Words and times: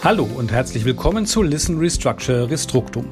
Hallo 0.00 0.28
und 0.36 0.52
herzlich 0.52 0.84
willkommen 0.84 1.26
zu 1.26 1.42
Listen 1.42 1.78
Restructure 1.78 2.48
Restructum. 2.48 3.06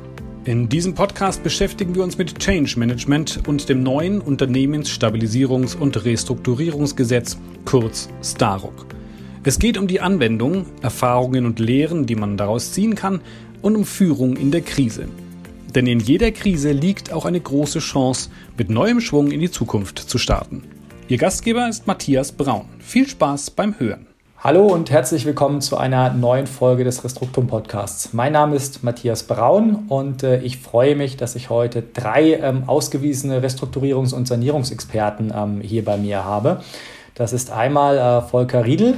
In 0.45 0.69
diesem 0.69 0.95
Podcast 0.95 1.43
beschäftigen 1.43 1.97
wir 1.97 2.05
uns 2.05 2.17
mit 2.17 2.39
Change 2.39 2.78
Management 2.78 3.42
und 3.49 3.69
dem 3.69 3.83
neuen 3.83 4.21
Unternehmensstabilisierungs- 4.21 5.76
und 5.76 6.05
Restrukturierungsgesetz, 6.05 7.39
kurz 7.64 8.09
STAROC. 8.23 8.87
Es 9.43 9.59
geht 9.59 9.79
um 9.79 9.89
die 9.89 10.01
Anwendung, 10.01 10.67
Erfahrungen 10.80 11.45
und 11.45 11.59
Lehren, 11.59 12.07
die 12.07 12.14
man 12.14 12.37
daraus 12.37 12.73
ziehen 12.73 12.95
kann, 12.95 13.21
und 13.62 13.75
um 13.75 13.84
Führung 13.84 14.37
in 14.37 14.53
der 14.53 14.62
Krise. 14.62 15.09
Denn 15.75 15.89
in 15.89 15.98
jeder 15.98 16.30
Krise 16.30 16.71
liegt 16.71 17.12
auch 17.12 17.25
eine 17.25 17.41
große 17.41 17.80
Chance, 17.80 18.30
mit 18.57 18.71
neuem 18.71 19.00
Schwung 19.00 19.32
in 19.32 19.41
die 19.41 19.50
Zukunft 19.50 19.98
zu 19.98 20.18
starten. 20.18 20.62
Ihr 21.09 21.18
Gastgeber 21.18 21.68
ist 21.68 21.89
Matthias 21.89 22.30
Braun. 22.30 22.66
Viel 22.79 23.09
Spaß 23.09 23.50
beim 23.50 23.77
Hören. 23.80 24.07
Hallo 24.47 24.65
und 24.65 24.93
herzlich 24.93 25.27
willkommen 25.27 25.61
zu 25.61 25.77
einer 25.77 26.12
neuen 26.12 26.47
Folge 26.47 26.84
des 26.84 27.02
Restruktum 27.02 27.48
Podcasts. 27.48 28.12
Mein 28.12 28.33
Name 28.33 28.55
ist 28.55 28.84
Matthias 28.84 29.25
Braun 29.25 29.87
und 29.89 30.23
äh, 30.23 30.39
ich 30.39 30.59
freue 30.59 30.95
mich, 30.95 31.16
dass 31.16 31.34
ich 31.34 31.51
heute 31.51 31.83
drei 31.83 32.34
ähm, 32.34 32.62
ausgewiesene 32.69 33.41
Restrukturierungs- 33.41 34.15
und 34.15 34.29
Sanierungsexperten 34.29 35.33
ähm, 35.37 35.61
hier 35.62 35.84
bei 35.84 35.97
mir 35.97 36.25
habe. 36.25 36.61
Das 37.17 37.33
ist 37.33 37.51
einmal 37.51 37.98
äh, 37.98 38.23
Volker 38.23 38.65
Riedel 38.65 38.95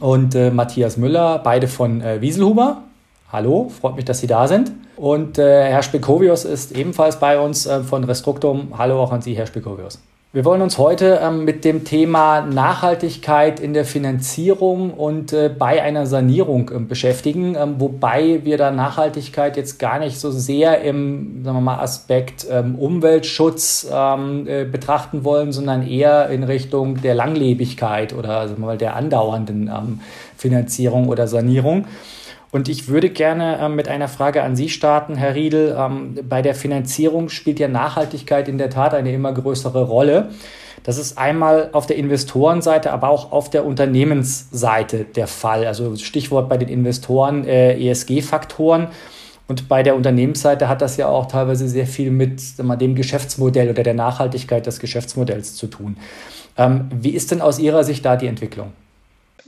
und 0.00 0.34
äh, 0.34 0.50
Matthias 0.50 0.96
Müller, 0.96 1.38
beide 1.44 1.68
von 1.68 2.00
äh, 2.00 2.20
Wieselhuber. 2.20 2.82
Hallo, 3.30 3.68
freut 3.68 3.94
mich, 3.94 4.04
dass 4.04 4.18
Sie 4.18 4.26
da 4.26 4.48
sind. 4.48 4.72
Und 4.96 5.38
äh, 5.38 5.62
Herr 5.66 5.84
Spekovius 5.84 6.44
ist 6.44 6.72
ebenfalls 6.72 7.20
bei 7.20 7.38
uns 7.38 7.66
äh, 7.66 7.84
von 7.84 8.02
Restruktum. 8.02 8.72
Hallo 8.76 9.00
auch 9.00 9.12
an 9.12 9.22
Sie, 9.22 9.34
Herr 9.34 9.46
Spekovius. 9.46 10.00
Wir 10.36 10.44
wollen 10.44 10.60
uns 10.60 10.76
heute 10.76 11.20
ähm, 11.22 11.46
mit 11.46 11.64
dem 11.64 11.84
Thema 11.84 12.42
Nachhaltigkeit 12.42 13.58
in 13.58 13.72
der 13.72 13.86
Finanzierung 13.86 14.92
und 14.92 15.32
äh, 15.32 15.48
bei 15.48 15.82
einer 15.82 16.04
Sanierung 16.04 16.70
äh, 16.70 16.78
beschäftigen, 16.78 17.54
ähm, 17.54 17.76
wobei 17.78 18.44
wir 18.44 18.58
da 18.58 18.70
Nachhaltigkeit 18.70 19.56
jetzt 19.56 19.78
gar 19.78 19.98
nicht 19.98 20.20
so 20.20 20.30
sehr 20.30 20.82
im 20.82 21.42
sagen 21.42 21.56
wir 21.56 21.62
mal, 21.62 21.78
Aspekt 21.78 22.46
ähm, 22.50 22.74
Umweltschutz 22.74 23.88
ähm, 23.90 24.46
äh, 24.46 24.66
betrachten 24.66 25.24
wollen, 25.24 25.52
sondern 25.52 25.88
eher 25.88 26.28
in 26.28 26.42
Richtung 26.42 27.00
der 27.00 27.14
Langlebigkeit 27.14 28.12
oder 28.12 28.46
wir 28.50 28.58
mal, 28.58 28.76
der 28.76 28.94
andauernden 28.94 29.68
ähm, 29.74 30.00
Finanzierung 30.36 31.08
oder 31.08 31.28
Sanierung. 31.28 31.86
Und 32.56 32.70
ich 32.70 32.88
würde 32.88 33.10
gerne 33.10 33.58
ähm, 33.60 33.74
mit 33.74 33.86
einer 33.86 34.08
Frage 34.08 34.42
an 34.42 34.56
Sie 34.56 34.70
starten, 34.70 35.14
Herr 35.16 35.34
Riedel. 35.34 35.76
Ähm, 35.78 36.14
bei 36.26 36.40
der 36.40 36.54
Finanzierung 36.54 37.28
spielt 37.28 37.60
ja 37.60 37.68
Nachhaltigkeit 37.68 38.48
in 38.48 38.56
der 38.56 38.70
Tat 38.70 38.94
eine 38.94 39.12
immer 39.12 39.30
größere 39.34 39.82
Rolle. 39.82 40.30
Das 40.82 40.96
ist 40.96 41.18
einmal 41.18 41.68
auf 41.72 41.84
der 41.86 41.96
Investorenseite, 41.96 42.94
aber 42.94 43.10
auch 43.10 43.30
auf 43.30 43.50
der 43.50 43.66
Unternehmensseite 43.66 45.04
der 45.04 45.26
Fall. 45.26 45.66
Also 45.66 45.96
Stichwort 45.96 46.48
bei 46.48 46.56
den 46.56 46.70
Investoren 46.70 47.44
äh, 47.44 47.78
ESG-Faktoren. 47.90 48.88
Und 49.48 49.68
bei 49.68 49.82
der 49.82 49.94
Unternehmensseite 49.94 50.66
hat 50.66 50.80
das 50.80 50.96
ja 50.96 51.08
auch 51.08 51.26
teilweise 51.26 51.68
sehr 51.68 51.86
viel 51.86 52.10
mit 52.10 52.40
mal, 52.62 52.76
dem 52.76 52.94
Geschäftsmodell 52.94 53.68
oder 53.68 53.82
der 53.82 53.92
Nachhaltigkeit 53.92 54.64
des 54.64 54.80
Geschäftsmodells 54.80 55.56
zu 55.56 55.66
tun. 55.66 55.98
Ähm, 56.56 56.88
wie 56.90 57.10
ist 57.10 57.32
denn 57.32 57.42
aus 57.42 57.58
Ihrer 57.58 57.84
Sicht 57.84 58.02
da 58.06 58.16
die 58.16 58.28
Entwicklung? 58.28 58.72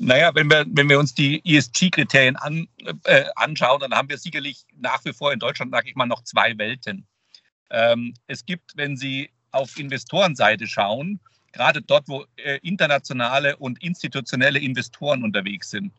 Naja, 0.00 0.34
wenn 0.34 0.48
wir, 0.48 0.64
wenn 0.68 0.88
wir 0.88 0.98
uns 0.98 1.14
die 1.14 1.42
ESG-Kriterien 1.44 2.36
an, 2.36 2.68
äh, 3.04 3.24
anschauen, 3.34 3.80
dann 3.80 3.92
haben 3.92 4.08
wir 4.08 4.18
sicherlich 4.18 4.64
nach 4.76 5.04
wie 5.04 5.12
vor 5.12 5.32
in 5.32 5.40
Deutschland, 5.40 5.72
sage 5.72 5.88
ich 5.88 5.96
mal, 5.96 6.06
noch 6.06 6.22
zwei 6.22 6.56
Welten. 6.56 7.06
Ähm, 7.70 8.14
es 8.28 8.46
gibt, 8.46 8.76
wenn 8.76 8.96
Sie 8.96 9.30
auf 9.50 9.78
Investorenseite 9.78 10.66
schauen, 10.66 11.20
gerade 11.52 11.82
dort, 11.82 12.08
wo 12.08 12.24
äh, 12.36 12.58
internationale 12.62 13.56
und 13.56 13.82
institutionelle 13.82 14.60
Investoren 14.60 15.24
unterwegs 15.24 15.70
sind, 15.70 15.92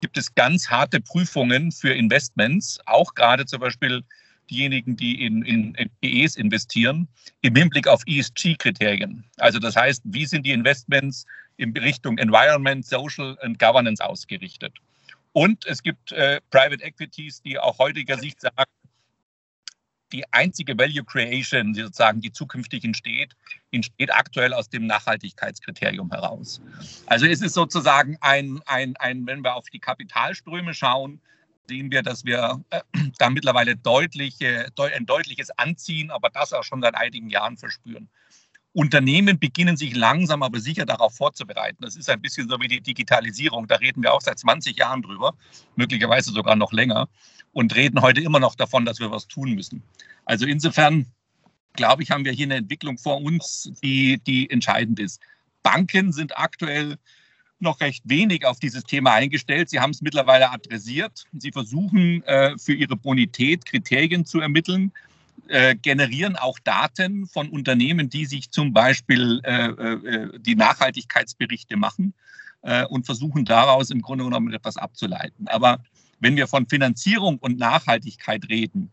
gibt 0.00 0.16
es 0.16 0.34
ganz 0.34 0.68
harte 0.68 1.00
Prüfungen 1.00 1.72
für 1.72 1.92
Investments, 1.92 2.80
auch 2.86 3.14
gerade 3.14 3.44
zum 3.46 3.60
Beispiel 3.60 4.02
diejenigen, 4.50 4.96
die 4.96 5.24
in, 5.24 5.42
in, 5.42 5.74
in 5.74 5.90
investieren, 6.00 7.08
im 7.40 7.54
Hinblick 7.54 7.88
auf 7.88 8.02
ESG-Kriterien. 8.06 9.24
Also 9.38 9.58
das 9.58 9.76
heißt, 9.76 10.02
wie 10.04 10.26
sind 10.26 10.46
die 10.46 10.52
Investments 10.52 11.26
in 11.56 11.76
Richtung 11.76 12.18
Environment, 12.18 12.84
Social 12.84 13.36
und 13.42 13.58
Governance 13.58 14.04
ausgerichtet? 14.04 14.74
Und 15.32 15.64
es 15.66 15.82
gibt 15.82 16.12
äh, 16.12 16.40
Private 16.50 16.82
Equities, 16.82 17.40
die 17.42 17.58
auch 17.58 17.78
heutiger 17.78 18.18
Sicht 18.18 18.40
sagen, 18.40 18.70
die 20.12 20.30
einzige 20.32 20.76
Value 20.76 21.04
Creation, 21.04 21.74
sozusagen, 21.74 22.20
die 22.20 22.30
zukünftig 22.30 22.84
entsteht, 22.84 23.34
entsteht 23.70 24.12
aktuell 24.12 24.52
aus 24.52 24.68
dem 24.68 24.86
Nachhaltigkeitskriterium 24.86 26.10
heraus. 26.10 26.60
Also 27.06 27.26
es 27.26 27.40
ist 27.40 27.54
sozusagen 27.54 28.18
ein, 28.20 28.60
ein, 28.66 28.94
ein 28.98 29.26
wenn 29.26 29.42
wir 29.42 29.54
auf 29.54 29.70
die 29.70 29.78
Kapitalströme 29.78 30.74
schauen, 30.74 31.20
sehen 31.68 31.90
wir, 31.90 32.02
dass 32.02 32.24
wir 32.24 32.62
äh, 32.70 32.80
da 33.18 33.30
mittlerweile 33.30 33.76
deutliche, 33.76 34.66
ein 34.94 35.06
deutliches 35.06 35.50
Anziehen, 35.58 36.10
aber 36.10 36.30
das 36.30 36.52
auch 36.52 36.64
schon 36.64 36.82
seit 36.82 36.94
einigen 36.94 37.30
Jahren 37.30 37.56
verspüren. 37.56 38.08
Unternehmen 38.74 39.38
beginnen 39.38 39.76
sich 39.76 39.94
langsam 39.94 40.42
aber 40.42 40.58
sicher 40.58 40.86
darauf 40.86 41.14
vorzubereiten. 41.14 41.78
Das 41.82 41.94
ist 41.94 42.08
ein 42.08 42.22
bisschen 42.22 42.48
so 42.48 42.58
wie 42.58 42.68
die 42.68 42.80
Digitalisierung. 42.80 43.66
Da 43.66 43.76
reden 43.76 44.02
wir 44.02 44.14
auch 44.14 44.22
seit 44.22 44.38
20 44.38 44.78
Jahren 44.78 45.02
drüber, 45.02 45.34
möglicherweise 45.76 46.32
sogar 46.32 46.56
noch 46.56 46.72
länger, 46.72 47.08
und 47.52 47.74
reden 47.74 48.00
heute 48.00 48.22
immer 48.22 48.40
noch 48.40 48.54
davon, 48.54 48.86
dass 48.86 48.98
wir 48.98 49.10
was 49.10 49.28
tun 49.28 49.52
müssen. 49.52 49.82
Also 50.24 50.46
insofern, 50.46 51.06
glaube 51.74 52.02
ich, 52.02 52.10
haben 52.10 52.24
wir 52.24 52.32
hier 52.32 52.46
eine 52.46 52.56
Entwicklung 52.56 52.96
vor 52.96 53.20
uns, 53.20 53.70
die, 53.82 54.18
die 54.26 54.48
entscheidend 54.48 54.98
ist. 54.98 55.20
Banken 55.62 56.12
sind 56.12 56.38
aktuell 56.38 56.96
noch 57.62 57.80
recht 57.80 58.02
wenig 58.06 58.44
auf 58.46 58.58
dieses 58.58 58.84
Thema 58.84 59.14
eingestellt. 59.14 59.70
Sie 59.70 59.80
haben 59.80 59.90
es 59.90 60.02
mittlerweile 60.02 60.50
adressiert. 60.50 61.24
Sie 61.32 61.52
versuchen 61.52 62.22
äh, 62.24 62.56
für 62.58 62.74
ihre 62.74 62.96
Bonität 62.96 63.64
Kriterien 63.64 64.24
zu 64.24 64.40
ermitteln, 64.40 64.92
äh, 65.48 65.74
generieren 65.76 66.36
auch 66.36 66.58
Daten 66.58 67.26
von 67.26 67.48
Unternehmen, 67.48 68.10
die 68.10 68.26
sich 68.26 68.50
zum 68.50 68.72
Beispiel 68.72 69.40
äh, 69.44 70.38
die 70.40 70.54
Nachhaltigkeitsberichte 70.54 71.76
machen 71.76 72.14
und 72.90 73.06
versuchen 73.06 73.44
daraus 73.44 73.90
im 73.90 74.02
Grunde 74.02 74.22
genommen 74.22 74.52
etwas 74.52 74.76
abzuleiten. 74.76 75.48
Aber 75.48 75.80
wenn 76.20 76.36
wir 76.36 76.46
von 76.46 76.68
Finanzierung 76.68 77.38
und 77.38 77.58
Nachhaltigkeit 77.58 78.48
reden, 78.48 78.92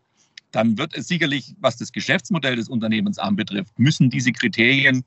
dann 0.50 0.76
wird 0.78 0.96
es 0.96 1.08
sicherlich, 1.08 1.54
was 1.60 1.76
das 1.76 1.92
Geschäftsmodell 1.92 2.56
des 2.56 2.68
Unternehmens 2.68 3.18
anbetrifft, 3.18 3.78
müssen 3.78 4.10
diese 4.10 4.32
Kriterien 4.32 5.04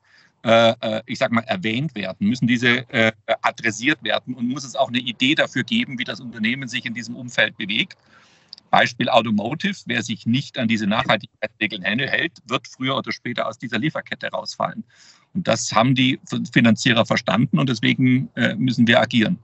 ich 1.06 1.20
sag 1.20 1.32
mal, 1.32 1.42
erwähnt 1.42 1.96
werden, 1.96 2.28
müssen 2.28 2.48
diese 2.48 2.90
äh, 2.90 3.14
adressiert 3.42 4.04
werden 4.04 4.34
und 4.34 4.50
muss 4.50 4.66
es 4.66 4.76
auch 4.76 4.90
eine 4.90 5.00
Idee 5.00 5.36
dafür 5.36 5.64
geben, 5.64 5.98
wie 6.00 6.04
das 6.04 6.20
Unternehmen 6.20 6.68
sich 6.68 6.86
in 6.86 6.94
diesem 6.94 7.16
Umfeld 7.16 7.56
bewegt. 7.58 7.98
Beispiel 8.70 9.08
Automotive, 9.08 9.78
wer 9.86 10.04
sich 10.04 10.26
nicht 10.26 10.58
an 10.58 10.68
diese 10.68 10.86
Nachhaltigkeitsregeln 10.88 11.84
hält, 11.84 12.34
wird 12.48 12.68
früher 12.68 12.98
oder 12.98 13.12
später 13.12 13.48
aus 13.48 13.58
dieser 13.58 13.80
Lieferkette 13.80 14.28
rausfallen. 14.28 14.84
Und 15.34 15.48
das 15.48 15.72
haben 15.72 15.96
die 15.96 16.20
Finanzierer 16.52 17.06
verstanden 17.06 17.60
und 17.60 17.70
deswegen 17.70 18.30
müssen 18.58 18.86
wir 18.88 19.00
agieren. 19.00 19.40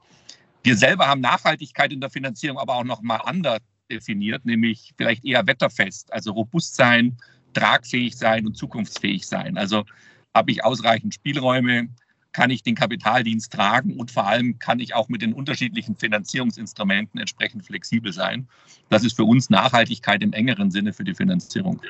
Wir 0.63 0.75
selber 0.75 1.07
haben 1.07 1.21
Nachhaltigkeit 1.21 1.93
in 1.93 2.01
der 2.01 2.09
Finanzierung 2.09 2.57
aber 2.57 2.75
auch 2.75 2.83
noch 2.83 3.01
mal 3.01 3.17
anders 3.17 3.59
definiert, 3.89 4.45
nämlich 4.45 4.93
vielleicht 4.97 5.23
eher 5.23 5.47
wetterfest, 5.47 6.11
also 6.11 6.31
robust 6.31 6.75
sein, 6.75 7.17
tragfähig 7.53 8.17
sein 8.17 8.45
und 8.45 8.57
zukunftsfähig 8.57 9.25
sein. 9.25 9.57
Also 9.57 9.85
habe 10.33 10.51
ich 10.51 10.63
ausreichend 10.63 11.13
Spielräume? 11.13 11.89
Kann 12.31 12.51
ich 12.51 12.61
den 12.61 12.75
Kapitaldienst 12.75 13.51
tragen? 13.51 13.97
Und 13.97 14.11
vor 14.11 14.27
allem 14.27 14.59
kann 14.59 14.79
ich 14.79 14.93
auch 14.93 15.09
mit 15.09 15.21
den 15.21 15.33
unterschiedlichen 15.33 15.95
Finanzierungsinstrumenten 15.95 17.19
entsprechend 17.19 17.65
flexibel 17.65 18.13
sein? 18.13 18.47
Das 18.89 19.03
ist 19.03 19.15
für 19.15 19.23
uns 19.23 19.49
Nachhaltigkeit 19.49 20.21
im 20.21 20.33
engeren 20.33 20.69
Sinne 20.69 20.93
für 20.93 21.03
die 21.03 21.15
Finanzierung. 21.15 21.81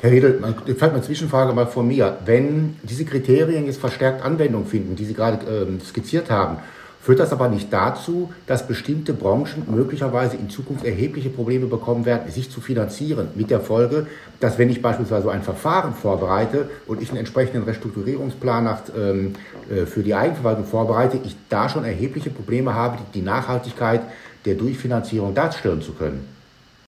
Herr 0.00 0.10
Hedel, 0.10 0.40
vielleicht 0.64 0.80
mal 0.80 0.90
eine 0.90 1.02
Zwischenfrage 1.02 1.52
mal 1.52 1.66
von 1.66 1.86
mir. 1.86 2.18
Wenn 2.24 2.76
diese 2.82 3.04
Kriterien 3.04 3.66
jetzt 3.66 3.78
verstärkt 3.78 4.22
Anwendung 4.22 4.66
finden, 4.66 4.96
die 4.96 5.04
Sie 5.04 5.14
gerade 5.14 5.46
äh, 5.46 5.84
skizziert 5.84 6.30
haben, 6.30 6.58
Führt 7.04 7.20
das 7.20 7.32
aber 7.32 7.50
nicht 7.50 7.70
dazu, 7.70 8.32
dass 8.46 8.66
bestimmte 8.66 9.12
Branchen 9.12 9.64
möglicherweise 9.66 10.38
in 10.38 10.48
Zukunft 10.48 10.86
erhebliche 10.86 11.28
Probleme 11.28 11.66
bekommen 11.66 12.06
werden, 12.06 12.32
sich 12.32 12.50
zu 12.50 12.62
finanzieren? 12.62 13.28
Mit 13.34 13.50
der 13.50 13.60
Folge, 13.60 14.06
dass 14.40 14.56
wenn 14.56 14.70
ich 14.70 14.80
beispielsweise 14.80 15.30
ein 15.30 15.42
Verfahren 15.42 15.92
vorbereite 15.92 16.70
und 16.86 17.02
ich 17.02 17.10
einen 17.10 17.18
entsprechenden 17.18 17.64
Restrukturierungsplan 17.64 18.64
nach, 18.64 18.80
ähm, 18.96 19.34
äh, 19.70 19.84
für 19.84 20.02
die 20.02 20.14
Eigenverwaltung 20.14 20.64
vorbereite, 20.64 21.20
ich 21.22 21.36
da 21.50 21.68
schon 21.68 21.84
erhebliche 21.84 22.30
Probleme 22.30 22.72
habe, 22.72 22.96
die 23.12 23.20
Nachhaltigkeit 23.20 24.00
der 24.46 24.54
Durchfinanzierung 24.54 25.34
darstellen 25.34 25.82
zu 25.82 25.92
können? 25.92 26.26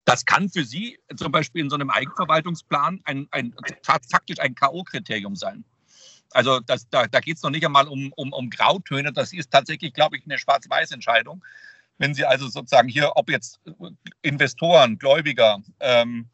Das 0.05 0.27
kann 0.27 0.51
für 0.51 0.65
Sie 0.65 0.99
zum 1.17 1.33
Beispiel 1.33 1.63
in 1.63 1.71
so 1.71 1.77
einem 1.77 1.89
Eigenverwaltungsplan 1.89 3.01
ein, 3.05 3.29
ein, 3.31 3.55
faktisch 3.83 4.41
ein 4.41 4.55
K.O.-Kriterium 4.55 5.37
sein. 5.37 5.65
Also 6.35 6.61
das, 6.61 6.89
da, 6.89 7.07
da 7.07 7.21
geht 7.21 7.37
es 7.37 7.43
noch 7.43 7.51
nicht 7.51 7.65
einmal 7.65 7.89
um, 7.89 8.13
um, 8.17 8.33
um 8.33 8.51
Grautöne. 8.51 9.13
Das 9.13 9.33
ist 9.33 9.51
tatsächlich, 9.51 9.93
glaube 9.93 10.17
ich, 10.17 10.25
eine 10.25 10.39
Schwarz-Weiß-Entscheidung. 10.39 11.45
Wenn 11.99 12.15
Sie 12.15 12.25
also 12.25 12.49
sozusagen 12.49 12.89
hier, 12.89 13.13
ob 13.17 13.31
jetzt 13.31 13.61
Investoren, 14.23 14.99
Gläubiger, 14.99 15.59
ähm, 15.81 16.29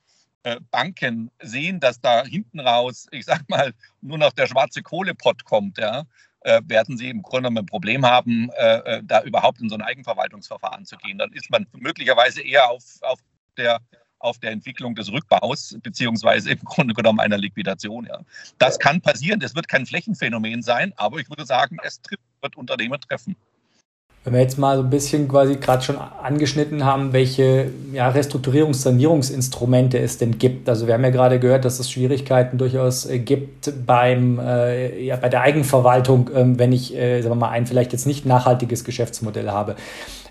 äh, 0.44 0.60
Banken 0.70 1.30
sehen, 1.42 1.80
dass 1.80 2.00
da 2.00 2.24
hinten 2.24 2.60
raus, 2.60 3.06
ich 3.10 3.24
sag 3.24 3.48
mal, 3.48 3.74
nur 4.00 4.18
noch 4.18 4.32
der 4.32 4.46
schwarze 4.46 4.82
Kohlepott 4.82 5.44
kommt, 5.44 5.78
ja, 5.78 6.04
äh, 6.40 6.62
werden 6.66 6.96
sie 6.96 7.10
im 7.10 7.22
Grunde 7.22 7.48
genommen 7.48 7.58
ein 7.58 7.66
Problem 7.66 8.06
haben, 8.06 8.48
äh, 8.54 9.02
da 9.04 9.22
überhaupt 9.22 9.60
in 9.60 9.68
so 9.68 9.74
ein 9.74 9.82
Eigenverwaltungsverfahren 9.82 10.84
zu 10.86 10.96
gehen. 10.96 11.18
Dann 11.18 11.32
ist 11.32 11.50
man 11.50 11.66
möglicherweise 11.72 12.40
eher 12.40 12.70
auf, 12.70 12.84
auf 13.02 13.18
der 13.56 13.80
auf 14.18 14.38
der 14.38 14.50
Entwicklung 14.50 14.94
des 14.94 15.12
Rückbaus, 15.12 15.76
beziehungsweise 15.82 16.50
im 16.50 16.60
Grunde 16.64 16.94
genommen 16.94 17.20
einer 17.20 17.38
Liquidation. 17.38 18.06
Ja. 18.06 18.20
Das 18.58 18.78
kann 18.78 19.00
passieren, 19.00 19.40
das 19.40 19.54
wird 19.54 19.68
kein 19.68 19.86
Flächenphänomen 19.86 20.62
sein, 20.62 20.92
aber 20.96 21.18
ich 21.18 21.28
würde 21.28 21.46
sagen, 21.46 21.78
es 21.82 22.00
trifft, 22.02 22.22
wird 22.42 22.56
Unternehmer 22.56 22.98
treffen. 22.98 23.36
Wenn 24.24 24.34
wir 24.34 24.40
jetzt 24.42 24.58
mal 24.58 24.76
so 24.76 24.82
ein 24.82 24.90
bisschen 24.90 25.26
quasi 25.26 25.56
gerade 25.56 25.82
schon 25.82 25.96
angeschnitten 25.96 26.84
haben, 26.84 27.14
welche 27.14 27.70
ja, 27.94 28.10
Restrukturierungs-, 28.10 28.82
Sanierungsinstrumente 28.82 29.98
es 29.98 30.18
denn 30.18 30.38
gibt. 30.38 30.68
Also 30.68 30.86
wir 30.86 30.94
haben 30.94 31.04
ja 31.04 31.10
gerade 31.10 31.38
gehört, 31.38 31.64
dass 31.64 31.78
es 31.78 31.90
Schwierigkeiten 31.90 32.58
durchaus 32.58 33.06
äh, 33.06 33.20
gibt 33.20 33.72
beim, 33.86 34.38
äh, 34.38 35.02
ja, 35.02 35.16
bei 35.16 35.30
der 35.30 35.40
Eigenverwaltung, 35.42 36.28
äh, 36.28 36.58
wenn 36.58 36.72
ich, 36.72 36.94
äh, 36.94 37.22
sagen 37.22 37.36
wir 37.36 37.46
mal, 37.46 37.50
ein 37.50 37.66
vielleicht 37.66 37.92
jetzt 37.92 38.06
nicht 38.06 38.26
nachhaltiges 38.26 38.84
Geschäftsmodell 38.84 39.48
habe. 39.50 39.76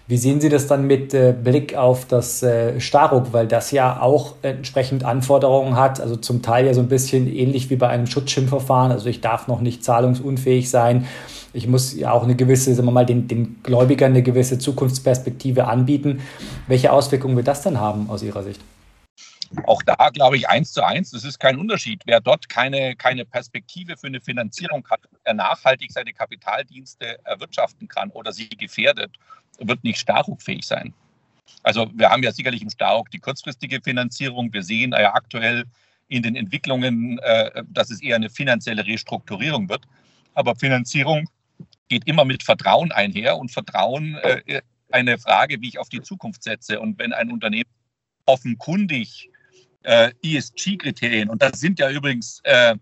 Wie 0.10 0.16
sehen 0.16 0.40
Sie 0.40 0.48
das 0.48 0.68
dann 0.68 0.88
mit 0.88 1.14
äh, 1.14 1.34
Blick 1.34 1.76
auf 1.76 2.06
das 2.06 2.42
äh, 2.42 2.80
Staruk, 2.80 3.34
weil 3.34 3.46
das 3.46 3.72
ja 3.72 4.02
auch 4.02 4.36
entsprechend 4.42 5.04
Anforderungen 5.04 5.76
hat, 5.76 6.00
also 6.00 6.16
zum 6.16 6.42
Teil 6.42 6.66
ja 6.66 6.74
so 6.74 6.80
ein 6.80 6.88
bisschen 6.88 7.28
ähnlich 7.28 7.70
wie 7.70 7.76
bei 7.76 7.90
einem 7.90 8.08
Schutzschirmverfahren, 8.08 8.94
also 8.94 9.10
ich 9.10 9.20
darf 9.20 9.50
noch 9.50 9.60
nicht 9.60 9.84
zahlungsunfähig 9.84 10.70
sein. 10.70 11.08
Ich 11.52 11.68
muss 11.68 11.94
ja 11.94 12.14
auch 12.14 12.24
eine 12.24 12.36
gewisse, 12.36 12.74
sagen 12.74 12.88
wir 12.88 12.94
mal, 12.94 13.06
den, 13.06 13.28
den 13.28 13.58
Gläubigern 13.64 14.12
eine 14.12 14.24
gewisse 14.24 14.60
Zukunftsperspektive 14.60 15.68
anbieten. 15.68 16.22
Welche 16.68 16.94
Auswirkungen 16.94 17.36
wird 17.36 17.50
das 17.50 17.62
dann 17.64 17.80
haben 17.80 18.10
aus 18.10 18.24
Ihrer 18.24 18.44
Sicht? 18.44 18.62
Auch 19.66 19.82
da 19.84 20.10
glaube 20.10 20.38
ich 20.38 20.50
eins 20.50 20.72
zu 20.72 20.84
eins, 20.84 21.12
das 21.12 21.24
ist 21.24 21.40
kein 21.40 21.58
Unterschied. 21.58 22.02
Wer 22.06 22.20
dort 22.20 22.50
keine, 22.50 22.96
keine 22.96 23.26
Perspektive 23.26 23.98
für 23.98 24.08
eine 24.08 24.22
Finanzierung 24.22 24.86
hat, 24.90 25.02
der 25.26 25.34
nachhaltig 25.34 25.92
seine 25.92 26.14
Kapitaldienste 26.14 27.24
erwirtschaften 27.26 27.88
kann 27.88 28.10
oder 28.12 28.32
sie 28.32 28.50
gefährdet, 28.50 29.12
wird 29.60 29.84
nicht 29.84 30.00
starrugfähig 30.00 30.66
sein. 30.66 30.94
Also 31.64 31.90
wir 31.94 32.10
haben 32.10 32.24
ja 32.24 32.32
sicherlich 32.32 32.62
im 32.62 32.70
Staruk 32.70 33.10
die 33.12 33.20
kurzfristige 33.20 33.82
Finanzierung. 33.82 34.52
Wir 34.54 34.64
sehen 34.64 34.92
ja 34.92 35.14
aktuell 35.14 35.66
in 36.08 36.24
den 36.24 36.36
Entwicklungen, 36.36 37.20
äh, 37.20 37.64
dass 37.70 37.90
es 37.90 38.02
eher 38.02 38.16
eine 38.16 38.30
finanzielle 38.30 38.86
Restrukturierung 38.86 39.70
wird. 39.70 39.84
Aber 40.34 40.56
Finanzierung 40.56 41.30
geht 41.90 42.08
immer 42.08 42.26
mit 42.26 42.44
Vertrauen 42.44 42.92
einher 42.92 43.38
und 43.38 43.52
Vertrauen 43.52 44.16
äh, 44.16 44.62
eine 44.92 45.18
Frage, 45.18 45.60
wie 45.62 45.70
ich 45.70 45.80
auf 45.80 45.90
die 45.90 46.02
Zukunft 46.02 46.44
setze. 46.44 46.80
Und 46.80 47.00
wenn 47.00 47.14
ein 47.14 47.32
Unternehmen 47.32 47.70
offenkundig 48.26 49.30
äh, 49.88 50.12
ESG-Kriterien. 50.22 51.30
Und 51.30 51.42
das 51.42 51.60
sind 51.60 51.80
ja 51.80 51.90
übrigens 51.90 52.42
äh, 52.44 52.76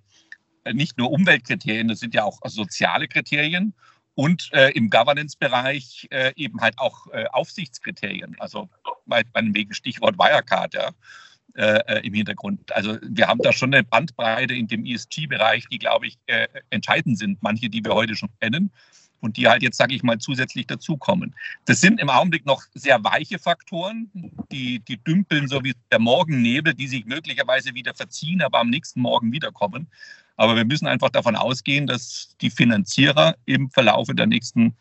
nicht 0.73 0.97
nur 0.97 1.11
Umweltkriterien, 1.11 1.87
das 1.87 1.99
sind 1.99 2.15
ja 2.15 2.23
auch 2.23 2.39
soziale 2.45 3.07
Kriterien 3.07 3.75
und 4.15 4.49
äh, 4.53 4.71
im 4.71 4.89
Governance-Bereich 4.89 6.07
äh, 6.09 6.33
eben 6.35 6.59
halt 6.61 6.79
auch 6.79 7.07
äh, 7.13 7.25
Aufsichtskriterien. 7.27 8.35
Also 8.39 8.69
meinetwegen 9.05 9.73
Stichwort 9.75 10.17
Wirecard 10.17 10.73
ja, 10.73 10.89
äh, 11.53 12.05
im 12.07 12.15
Hintergrund. 12.15 12.73
Also 12.75 12.97
wir 13.03 13.27
haben 13.27 13.39
da 13.43 13.53
schon 13.53 13.71
eine 13.71 13.83
Bandbreite 13.83 14.55
in 14.55 14.67
dem 14.67 14.83
ESG-Bereich, 14.83 15.67
die, 15.69 15.77
glaube 15.77 16.07
ich, 16.07 16.17
entscheidend 16.71 17.19
sind. 17.19 17.41
Manche, 17.43 17.69
die 17.69 17.85
wir 17.85 17.93
heute 17.93 18.15
schon 18.15 18.29
kennen 18.41 18.71
und 19.21 19.37
die 19.37 19.47
halt 19.47 19.63
jetzt, 19.63 19.77
sage 19.77 19.95
ich 19.95 20.03
mal, 20.03 20.17
zusätzlich 20.19 20.67
dazukommen. 20.67 21.35
Das 21.65 21.81
sind 21.81 21.99
im 21.99 22.09
Augenblick 22.09 22.45
noch 22.45 22.63
sehr 22.73 23.03
weiche 23.03 23.39
Faktoren, 23.39 24.09
die, 24.51 24.79
die 24.79 24.97
dümpeln 24.97 25.47
so 25.47 25.63
wie 25.63 25.73
der 25.91 25.99
Morgennebel, 25.99 26.73
die 26.73 26.87
sich 26.87 27.05
möglicherweise 27.05 27.73
wieder 27.73 27.93
verziehen, 27.93 28.41
aber 28.41 28.59
am 28.59 28.69
nächsten 28.69 29.01
Morgen 29.01 29.31
wiederkommen. 29.31 29.87
Aber 30.37 30.55
wir 30.55 30.65
müssen 30.65 30.87
einfach 30.87 31.09
davon 31.09 31.35
ausgehen, 31.35 31.87
dass 31.87 32.35
die 32.41 32.49
Finanzierer 32.49 33.35
im 33.45 33.69
Verlaufe 33.69 34.13
der 34.13 34.27
nächsten 34.27 34.75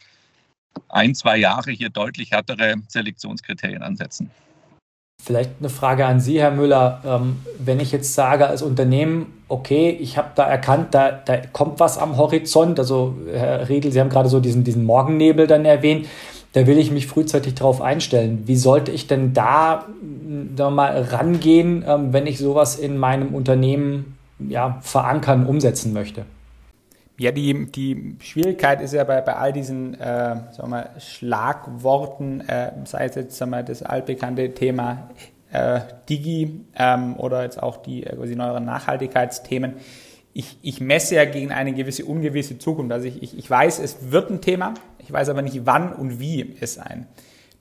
ein, 0.89 1.15
zwei 1.15 1.37
Jahre 1.37 1.71
hier 1.71 1.91
deutlich 1.91 2.33
härtere 2.33 2.75
Selektionskriterien 2.89 3.83
ansetzen. 3.83 4.31
Vielleicht 5.25 5.53
eine 5.59 5.71
Frage 5.71 6.05
an 6.05 6.21
Sie, 6.21 6.39
Herr 6.39 6.51
Müller. 6.51 7.01
Ähm, 7.07 7.37
wenn 7.59 7.81
ich 7.81 7.93
jetzt 7.93 8.15
sage 8.15 8.47
als 8.47 8.61
Unternehmen, 8.61 9.33
okay, 9.49 9.89
ich 9.89 10.19
habe 10.19 10.29
da 10.35 10.45
erkannt, 10.45 10.89
da, 10.91 11.13
da 11.13 11.39
kommt 11.53 11.81
was 11.81 11.97
am 11.97 12.19
Horizont, 12.19 12.79
also 12.79 13.15
Herr 13.33 13.69
Riedel, 13.69 13.91
Sie 13.91 14.01
haben 14.01 14.11
gerade 14.11 14.29
so 14.29 14.41
diesen, 14.41 14.65
diesen 14.65 14.85
Morgennebel 14.85 15.47
dann 15.47 15.65
erwähnt, 15.65 16.07
da 16.53 16.67
will 16.67 16.79
ich 16.79 16.91
mich 16.91 17.07
frühzeitig 17.07 17.55
darauf 17.55 17.81
einstellen. 17.81 18.43
Wie 18.45 18.57
sollte 18.57 18.91
ich 18.93 19.07
denn 19.07 19.33
da 19.33 19.87
sagen 20.57 20.57
wir 20.57 20.71
mal, 20.71 21.03
rangehen, 21.03 21.85
ähm, 21.87 22.13
wenn 22.13 22.27
ich 22.27 22.39
sowas 22.39 22.77
in 22.77 22.99
meinem 22.99 23.35
Unternehmen 23.35 24.17
ja, 24.39 24.79
verankern, 24.83 25.47
umsetzen 25.47 25.93
möchte? 25.93 26.27
Ja, 27.17 27.31
die, 27.31 27.67
die 27.71 28.17
Schwierigkeit 28.21 28.81
ist 28.81 28.93
ja 28.93 29.05
bei, 29.05 29.21
bei 29.21 29.37
all 29.37 29.53
diesen 29.53 29.95
äh, 29.95 30.37
sagen 30.53 30.71
wir 30.71 30.91
Schlagworten, 30.99 32.41
äh, 32.41 32.73
sei 32.85 33.05
es 33.05 33.15
jetzt 33.15 33.37
sagen 33.37 33.53
wir, 33.53 33.63
das 33.63 33.85
altbekannte 33.85 34.53
Thema 34.53 35.11
äh, 35.53 35.81
Digi 36.09 36.65
ähm, 36.75 37.17
oder 37.17 37.45
jetzt 37.45 37.63
auch 37.63 37.77
die 37.77 38.05
äh, 38.05 38.17
quasi 38.17 38.35
neueren 38.35 38.65
Nachhaltigkeitsthemen. 38.65 39.75
Ich, 40.33 40.59
ich 40.63 40.81
messe 40.81 41.15
ja 41.15 41.25
gegen 41.25 41.53
eine 41.53 41.73
gewisse 41.73 42.05
ungewisse 42.05 42.59
Zukunft. 42.59 42.91
Also 42.91 43.07
ich, 43.07 43.23
ich, 43.23 43.39
ich 43.39 43.49
weiß, 43.49 43.79
es 43.79 44.11
wird 44.11 44.31
ein 44.31 44.41
Thema, 44.41 44.75
ich 44.99 45.13
weiß 45.13 45.29
aber 45.29 45.43
nicht, 45.43 45.65
wann 45.65 45.93
und 45.93 46.19
wie 46.19 46.57
es 46.61 46.79
ein 46.79 47.07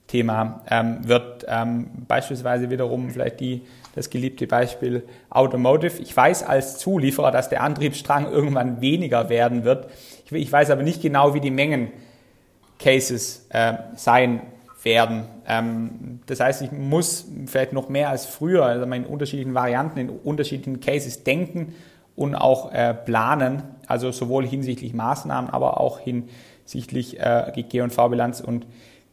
Thema 0.08 0.64
ähm, 0.68 1.06
wird. 1.06 1.46
Ähm, 1.46 1.86
beispielsweise 2.08 2.70
wiederum 2.70 3.10
vielleicht 3.10 3.38
die 3.38 3.62
das 3.94 4.10
geliebte 4.10 4.46
Beispiel 4.46 5.04
Automotive. 5.30 6.02
Ich 6.02 6.16
weiß 6.16 6.42
als 6.42 6.78
Zulieferer, 6.78 7.30
dass 7.30 7.48
der 7.48 7.62
Antriebsstrang 7.62 8.30
irgendwann 8.30 8.80
weniger 8.80 9.28
werden 9.28 9.64
wird. 9.64 9.88
Ich, 10.30 10.50
weiß 10.50 10.70
aber 10.70 10.82
nicht 10.82 11.00
genau, 11.00 11.34
wie 11.34 11.40
die 11.40 11.50
Mengen-Cases 11.50 13.46
äh, 13.50 13.74
sein 13.94 14.42
werden. 14.82 15.24
Ähm, 15.46 16.20
das 16.26 16.40
heißt, 16.40 16.62
ich 16.62 16.72
muss 16.72 17.26
vielleicht 17.46 17.72
noch 17.72 17.88
mehr 17.88 18.10
als 18.10 18.26
früher, 18.26 18.64
also 18.64 18.84
in 18.84 19.06
unterschiedlichen 19.06 19.54
Varianten, 19.54 19.98
in 19.98 20.10
unterschiedlichen 20.10 20.80
Cases 20.80 21.22
denken 21.22 21.74
und 22.16 22.34
auch 22.34 22.72
äh, 22.72 22.94
planen, 22.94 23.62
also 23.86 24.10
sowohl 24.10 24.46
hinsichtlich 24.46 24.92
Maßnahmen, 24.92 25.50
aber 25.50 25.80
auch 25.80 26.00
hinsichtlich 26.00 27.20
äh, 27.20 27.52
G&V-Bilanz 27.54 28.40
und 28.40 28.66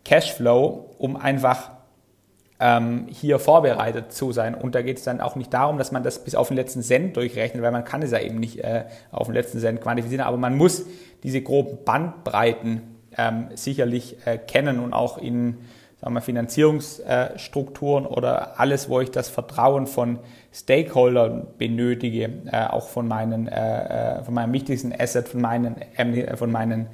Cashflow, 0.05 0.95
um 0.97 1.15
einfach 1.15 1.71
ähm, 2.61 3.07
hier 3.09 3.39
vorbereitet 3.39 4.13
zu 4.13 4.31
sein. 4.31 4.53
Und 4.53 4.75
da 4.75 4.83
geht 4.83 4.99
es 4.99 5.03
dann 5.03 5.19
auch 5.19 5.35
nicht 5.35 5.51
darum, 5.51 5.79
dass 5.79 5.91
man 5.91 6.03
das 6.03 6.23
bis 6.23 6.35
auf 6.35 6.49
den 6.49 6.57
letzten 6.57 6.83
Cent 6.83 7.17
durchrechnet, 7.17 7.63
weil 7.63 7.71
man 7.71 7.83
kann 7.83 8.03
es 8.03 8.11
ja 8.11 8.19
eben 8.19 8.39
nicht 8.39 8.59
äh, 8.59 8.85
auf 9.11 9.27
den 9.27 9.33
letzten 9.33 9.59
Cent 9.59 9.81
quantifizieren, 9.81 10.25
aber 10.25 10.37
man 10.37 10.55
muss 10.55 10.85
diese 11.23 11.41
groben 11.41 11.83
Bandbreiten 11.83 12.83
ähm, 13.17 13.47
sicherlich 13.55 14.15
äh, 14.25 14.37
kennen 14.37 14.79
und 14.79 14.93
auch 14.93 15.17
in 15.17 15.57
sagen 15.99 16.13
wir, 16.13 16.21
Finanzierungsstrukturen 16.21 18.05
oder 18.05 18.59
alles, 18.59 18.89
wo 18.89 19.01
ich 19.01 19.11
das 19.11 19.29
Vertrauen 19.29 19.87
von 19.87 20.19
Stakeholdern 20.53 21.47
benötige, 21.57 22.29
äh, 22.51 22.67
auch 22.67 22.89
von 22.89 23.07
meinen, 23.07 23.47
äh, 23.47 24.19
äh, 24.19 24.23
von 24.23 24.33
meinem 24.33 24.53
wichtigsten 24.53 24.93
Asset, 24.97 25.29
von 25.29 25.41
meinen, 25.41 25.75
äh, 25.95 26.37
von 26.37 26.51
meinen 26.51 26.87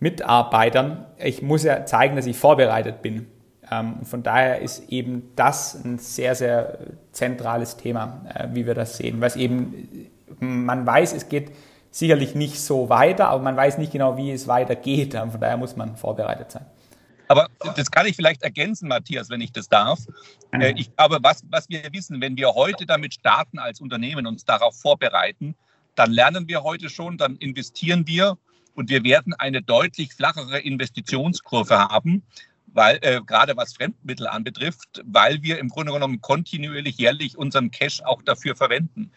Mitarbeitern. 0.00 1.06
Ich 1.18 1.42
muss 1.42 1.62
ja 1.62 1.84
zeigen, 1.84 2.16
dass 2.16 2.26
ich 2.26 2.36
vorbereitet 2.36 3.02
bin. 3.02 3.26
Ähm, 3.72 3.94
und 3.94 4.06
von 4.06 4.22
daher 4.22 4.60
ist 4.60 4.90
eben 4.90 5.32
das 5.36 5.82
ein 5.84 5.98
sehr, 5.98 6.34
sehr 6.34 6.78
zentrales 7.12 7.76
Thema, 7.76 8.24
äh, 8.34 8.48
wie 8.52 8.66
wir 8.66 8.74
das 8.74 8.96
sehen. 8.96 9.20
Was 9.20 9.36
eben, 9.36 10.10
man 10.40 10.86
weiß, 10.86 11.12
es 11.14 11.28
geht 11.28 11.52
sicherlich 11.90 12.34
nicht 12.34 12.60
so 12.60 12.88
weiter, 12.88 13.28
aber 13.28 13.42
man 13.42 13.56
weiß 13.56 13.78
nicht 13.78 13.92
genau, 13.92 14.16
wie 14.16 14.30
es 14.32 14.48
weitergeht. 14.48 15.14
Von 15.14 15.40
daher 15.40 15.56
muss 15.56 15.76
man 15.76 15.96
vorbereitet 15.96 16.50
sein. 16.50 16.66
Aber 17.28 17.48
das 17.76 17.90
kann 17.90 18.06
ich 18.06 18.16
vielleicht 18.16 18.42
ergänzen, 18.42 18.88
Matthias, 18.88 19.30
wenn 19.30 19.40
ich 19.40 19.52
das 19.52 19.68
darf. 19.68 20.00
Äh, 20.52 20.74
ich 20.76 20.94
glaube, 20.94 21.18
was, 21.22 21.42
was 21.48 21.68
wir 21.70 21.82
wissen, 21.92 22.20
wenn 22.20 22.36
wir 22.36 22.52
heute 22.54 22.84
damit 22.84 23.14
starten 23.14 23.58
als 23.58 23.80
Unternehmen, 23.80 24.26
uns 24.26 24.44
darauf 24.44 24.78
vorbereiten, 24.78 25.54
dann 25.94 26.10
lernen 26.10 26.48
wir 26.48 26.62
heute 26.62 26.90
schon, 26.90 27.16
dann 27.16 27.36
investieren 27.36 28.06
wir 28.06 28.36
und 28.74 28.90
wir 28.90 29.04
werden 29.04 29.34
eine 29.34 29.62
deutlich 29.62 30.12
flachere 30.14 30.58
Investitionskurve 30.58 31.78
haben, 31.78 32.22
weil 32.74 32.98
äh, 33.02 33.20
gerade 33.26 33.56
was 33.56 33.74
Fremdmittel 33.74 34.26
anbetrifft, 34.26 35.02
weil 35.04 35.42
wir 35.42 35.58
im 35.58 35.68
Grunde 35.68 35.92
genommen 35.92 36.20
kontinuierlich 36.20 36.96
jährlich 36.98 37.36
unseren 37.36 37.70
Cash 37.70 38.02
auch 38.02 38.22
dafür 38.22 38.56
verwenden. 38.56 39.10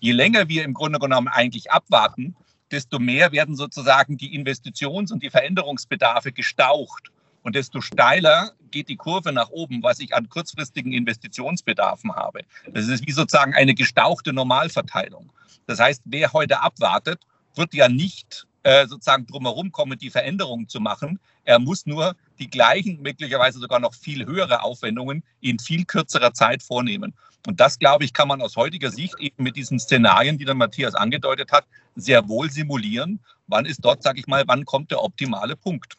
Je 0.00 0.12
länger 0.12 0.48
wir 0.48 0.64
im 0.64 0.74
Grunde 0.74 0.98
genommen 0.98 1.28
eigentlich 1.28 1.70
abwarten, 1.70 2.34
desto 2.70 2.98
mehr 2.98 3.32
werden 3.32 3.54
sozusagen 3.54 4.16
die 4.16 4.34
Investitions- 4.34 5.12
und 5.12 5.22
die 5.22 5.30
Veränderungsbedarfe 5.30 6.32
gestaucht. 6.32 7.12
Und 7.42 7.56
desto 7.56 7.80
steiler 7.80 8.52
geht 8.70 8.88
die 8.88 8.96
Kurve 8.96 9.32
nach 9.32 9.50
oben, 9.50 9.82
was 9.82 9.98
ich 10.00 10.14
an 10.14 10.28
kurzfristigen 10.28 10.92
Investitionsbedarfen 10.92 12.14
habe. 12.14 12.40
Das 12.72 12.88
ist 12.88 13.06
wie 13.06 13.12
sozusagen 13.12 13.54
eine 13.54 13.74
gestauchte 13.74 14.32
Normalverteilung. 14.32 15.32
Das 15.66 15.80
heißt, 15.80 16.02
wer 16.04 16.32
heute 16.32 16.60
abwartet, 16.60 17.20
wird 17.54 17.74
ja 17.74 17.88
nicht 17.88 18.46
äh, 18.62 18.86
sozusagen 18.86 19.26
drumherum 19.26 19.72
kommen, 19.72 19.98
die 19.98 20.10
Veränderungen 20.10 20.68
zu 20.68 20.80
machen. 20.80 21.18
Er 21.44 21.58
muss 21.58 21.84
nur 21.84 22.14
die 22.38 22.50
gleichen, 22.50 23.00
möglicherweise 23.02 23.58
sogar 23.58 23.80
noch 23.80 23.94
viel 23.94 24.26
höhere 24.26 24.62
Aufwendungen 24.62 25.22
in 25.40 25.58
viel 25.58 25.84
kürzerer 25.84 26.32
Zeit 26.34 26.62
vornehmen. 26.62 27.14
Und 27.46 27.58
das, 27.60 27.78
glaube 27.78 28.04
ich, 28.04 28.12
kann 28.12 28.28
man 28.28 28.40
aus 28.40 28.56
heutiger 28.56 28.90
Sicht 28.90 29.14
eben 29.18 29.42
mit 29.42 29.56
diesen 29.56 29.78
Szenarien, 29.78 30.38
die 30.38 30.44
der 30.44 30.54
Matthias 30.54 30.94
angedeutet 30.94 31.50
hat, 31.50 31.64
sehr 31.96 32.28
wohl 32.28 32.50
simulieren. 32.50 33.18
Wann 33.48 33.66
ist 33.66 33.84
dort, 33.84 34.02
sage 34.02 34.20
ich 34.20 34.26
mal, 34.26 34.44
wann 34.46 34.64
kommt 34.64 34.90
der 34.90 35.02
optimale 35.02 35.56
Punkt? 35.56 35.94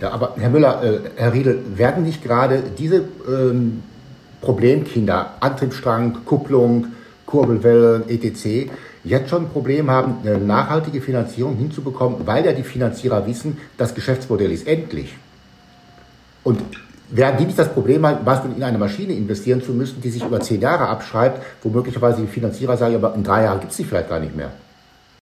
Ja, 0.00 0.10
aber 0.10 0.34
Herr 0.36 0.50
Müller, 0.50 0.82
äh, 0.82 1.10
Herr 1.16 1.32
Riedel, 1.32 1.78
werden 1.78 2.04
nicht 2.04 2.22
gerade 2.22 2.62
diese 2.76 3.08
ähm, 3.28 3.82
Problemkinder, 4.40 5.34
Antriebsstrang, 5.40 6.24
Kupplung, 6.24 6.88
Kurbelwellen, 7.24 8.08
etc., 8.08 8.70
jetzt 9.04 9.30
schon 9.30 9.44
ein 9.44 9.48
Problem 9.50 9.88
haben, 9.88 10.16
eine 10.22 10.38
nachhaltige 10.38 11.00
Finanzierung 11.00 11.56
hinzubekommen, 11.56 12.26
weil 12.26 12.44
ja 12.44 12.52
die 12.52 12.64
Finanzierer 12.64 13.26
wissen, 13.26 13.58
das 13.78 13.94
Geschäftsmodell 13.94 14.50
ist 14.50 14.66
endlich. 14.66 15.16
Und 16.46 16.62
werden 17.10 17.38
die 17.38 17.46
nicht 17.46 17.58
das 17.58 17.74
Problem 17.74 18.06
haben, 18.06 18.24
was 18.24 18.44
in 18.44 18.62
eine 18.62 18.78
Maschine 18.78 19.14
investieren 19.14 19.60
zu 19.64 19.72
müssen, 19.72 20.00
die 20.00 20.10
sich 20.10 20.22
über 20.22 20.40
zehn 20.40 20.60
Jahre 20.60 20.86
abschreibt, 20.86 21.44
wo 21.64 21.70
möglicherweise 21.70 22.20
die 22.20 22.28
Finanzierer 22.28 22.76
sagen, 22.76 22.94
aber 22.94 23.16
in 23.16 23.24
drei 23.24 23.42
Jahren 23.42 23.58
gibt 23.58 23.72
es 23.72 23.78
die 23.78 23.84
vielleicht 23.84 24.08
gar 24.08 24.20
nicht 24.20 24.36
mehr? 24.36 24.52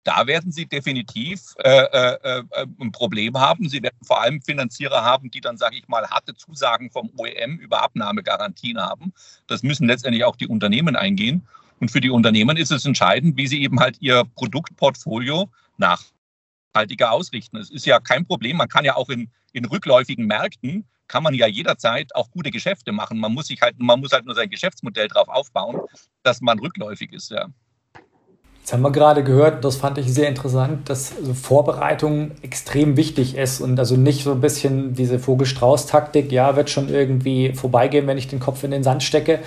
Da 0.03 0.27
werden 0.27 0.53
Sie 0.53 0.67
definitiv 0.67 1.55
äh, 1.65 1.71
äh, 1.71 2.19
äh, 2.23 2.67
ein 2.79 2.93
Problem 2.93 3.41
haben. 3.41 3.71
Sie 3.71 3.83
werden 3.83 3.97
vor 4.03 4.21
allem 4.21 4.43
Finanzierer 4.43 5.03
haben, 5.03 5.31
die 5.31 5.41
dann, 5.41 5.57
sage 5.57 5.79
ich 5.79 5.89
mal, 5.89 6.07
harte 6.07 6.35
Zusagen 6.35 6.91
vom 6.91 7.11
OEM 7.17 7.57
über 7.57 7.83
Abnahmegarantien 7.83 8.79
haben. 8.79 9.15
Das 9.47 9.63
müssen 9.63 9.87
letztendlich 9.87 10.25
auch 10.25 10.37
die 10.37 10.47
Unternehmen 10.47 10.95
eingehen. 10.95 11.47
Und 11.81 11.91
für 11.91 12.03
die 12.03 12.11
Unternehmen 12.11 12.59
ist 12.59 12.71
es 12.71 12.85
entscheidend, 12.85 13.39
wie 13.39 13.47
sie 13.47 13.63
eben 13.63 13.81
halt 13.81 13.97
ihr 14.01 14.25
Produktportfolio 14.35 15.49
nachhaltiger 15.79 17.13
ausrichten. 17.13 17.57
Es 17.57 17.71
ist 17.71 17.87
ja 17.87 17.99
kein 17.99 18.27
Problem. 18.27 18.59
Man 18.59 18.69
kann 18.69 18.85
ja 18.85 18.97
auch 18.97 19.09
in, 19.09 19.31
in 19.55 19.65
rückläufigen 19.65 20.27
Märkten 20.27 20.85
kann 21.09 21.23
man 21.23 21.35
ja 21.35 21.47
jederzeit 21.47 22.15
auch 22.15 22.31
gute 22.31 22.51
Geschäfte 22.51 22.93
machen. 22.93 23.19
Man 23.19 23.33
muss 23.33 23.47
sich 23.47 23.61
halt, 23.63 23.79
man 23.79 24.01
muss 24.01 24.13
halt 24.13 24.27
nur 24.27 24.35
sein 24.35 24.51
Geschäftsmodell 24.51 25.09
darauf 25.09 25.29
aufbauen, 25.29 25.81
dass 26.23 26.41
man 26.41 26.59
rückläufig 26.59 27.13
ist, 27.13 27.31
ja. 27.31 27.47
Jetzt 28.61 28.73
haben 28.73 28.81
wir 28.81 28.93
gerade 28.93 29.23
gehört, 29.23 29.63
das 29.63 29.77
fand 29.77 29.99
ich 29.99 30.13
sehr 30.13 30.27
interessant, 30.27 30.89
dass 30.89 31.15
also 31.15 31.35
Vorbereitung 31.35 32.31
extrem 32.41 32.97
wichtig 32.97 33.37
ist 33.37 33.61
und 33.61 33.79
also 33.79 33.99
nicht 33.99 34.25
so 34.25 34.33
ein 34.33 34.41
bisschen 34.41 34.95
diese 34.95 35.19
Vogelstrauß-Taktik, 35.19 36.33
ja, 36.33 36.57
wird 36.57 36.71
schon 36.71 36.89
irgendwie 36.89 37.53
vorbeigehen, 37.53 38.07
wenn 38.07 38.17
ich 38.17 38.27
den 38.27 38.41
Kopf 38.41 38.65
in 38.65 38.71
den 38.71 38.83
Sand 38.83 39.03
stecke, 39.03 39.41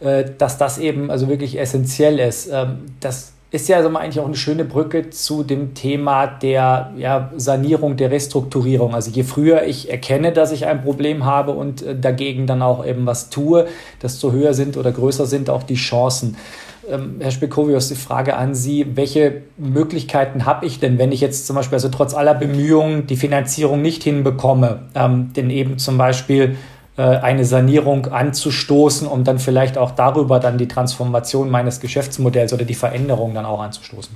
äh, 0.00 0.24
dass 0.38 0.56
das 0.56 0.78
eben 0.78 1.10
also 1.10 1.28
wirklich 1.28 1.60
essentiell 1.60 2.18
ist. 2.18 2.48
Ähm, 2.50 2.86
das 3.00 3.34
ist 3.52 3.68
ja 3.68 3.76
also 3.76 3.94
eigentlich 3.94 4.18
auch 4.18 4.26
eine 4.26 4.34
schöne 4.34 4.64
Brücke 4.64 5.10
zu 5.10 5.44
dem 5.44 5.74
Thema 5.74 6.26
der 6.26 6.92
ja, 6.96 7.30
Sanierung, 7.36 7.98
der 7.98 8.10
Restrukturierung. 8.10 8.94
Also 8.94 9.10
je 9.10 9.24
früher 9.24 9.64
ich 9.64 9.90
erkenne, 9.90 10.32
dass 10.32 10.52
ich 10.52 10.66
ein 10.66 10.82
Problem 10.82 11.26
habe 11.26 11.52
und 11.52 11.82
äh, 11.82 11.94
dagegen 11.94 12.46
dann 12.46 12.62
auch 12.62 12.84
eben 12.84 13.04
was 13.04 13.28
tue, 13.28 13.66
desto 14.02 14.32
höher 14.32 14.54
sind 14.54 14.78
oder 14.78 14.90
größer 14.90 15.26
sind 15.26 15.50
auch 15.50 15.64
die 15.64 15.74
Chancen. 15.74 16.36
Ähm, 16.88 17.16
Herr 17.20 17.30
Spekovius, 17.30 17.88
die 17.88 17.94
Frage 17.94 18.36
an 18.36 18.54
Sie, 18.54 18.96
welche 18.96 19.42
Möglichkeiten 19.58 20.46
habe 20.46 20.64
ich 20.64 20.80
denn, 20.80 20.98
wenn 20.98 21.12
ich 21.12 21.20
jetzt 21.20 21.46
zum 21.46 21.54
Beispiel 21.54 21.76
also 21.76 21.90
trotz 21.90 22.14
aller 22.14 22.34
Bemühungen 22.34 23.06
die 23.06 23.16
Finanzierung 23.16 23.82
nicht 23.82 24.02
hinbekomme, 24.02 24.84
ähm, 24.94 25.30
denn 25.36 25.50
eben 25.50 25.76
zum 25.76 25.98
Beispiel 25.98 26.56
eine 27.00 27.44
Sanierung 27.44 28.06
anzustoßen, 28.06 29.06
um 29.06 29.24
dann 29.24 29.38
vielleicht 29.38 29.78
auch 29.78 29.92
darüber 29.92 30.40
dann 30.40 30.58
die 30.58 30.68
Transformation 30.68 31.50
meines 31.50 31.80
Geschäftsmodells 31.80 32.52
oder 32.52 32.64
die 32.64 32.74
Veränderung 32.74 33.34
dann 33.34 33.46
auch 33.46 33.60
anzustoßen? 33.60 34.14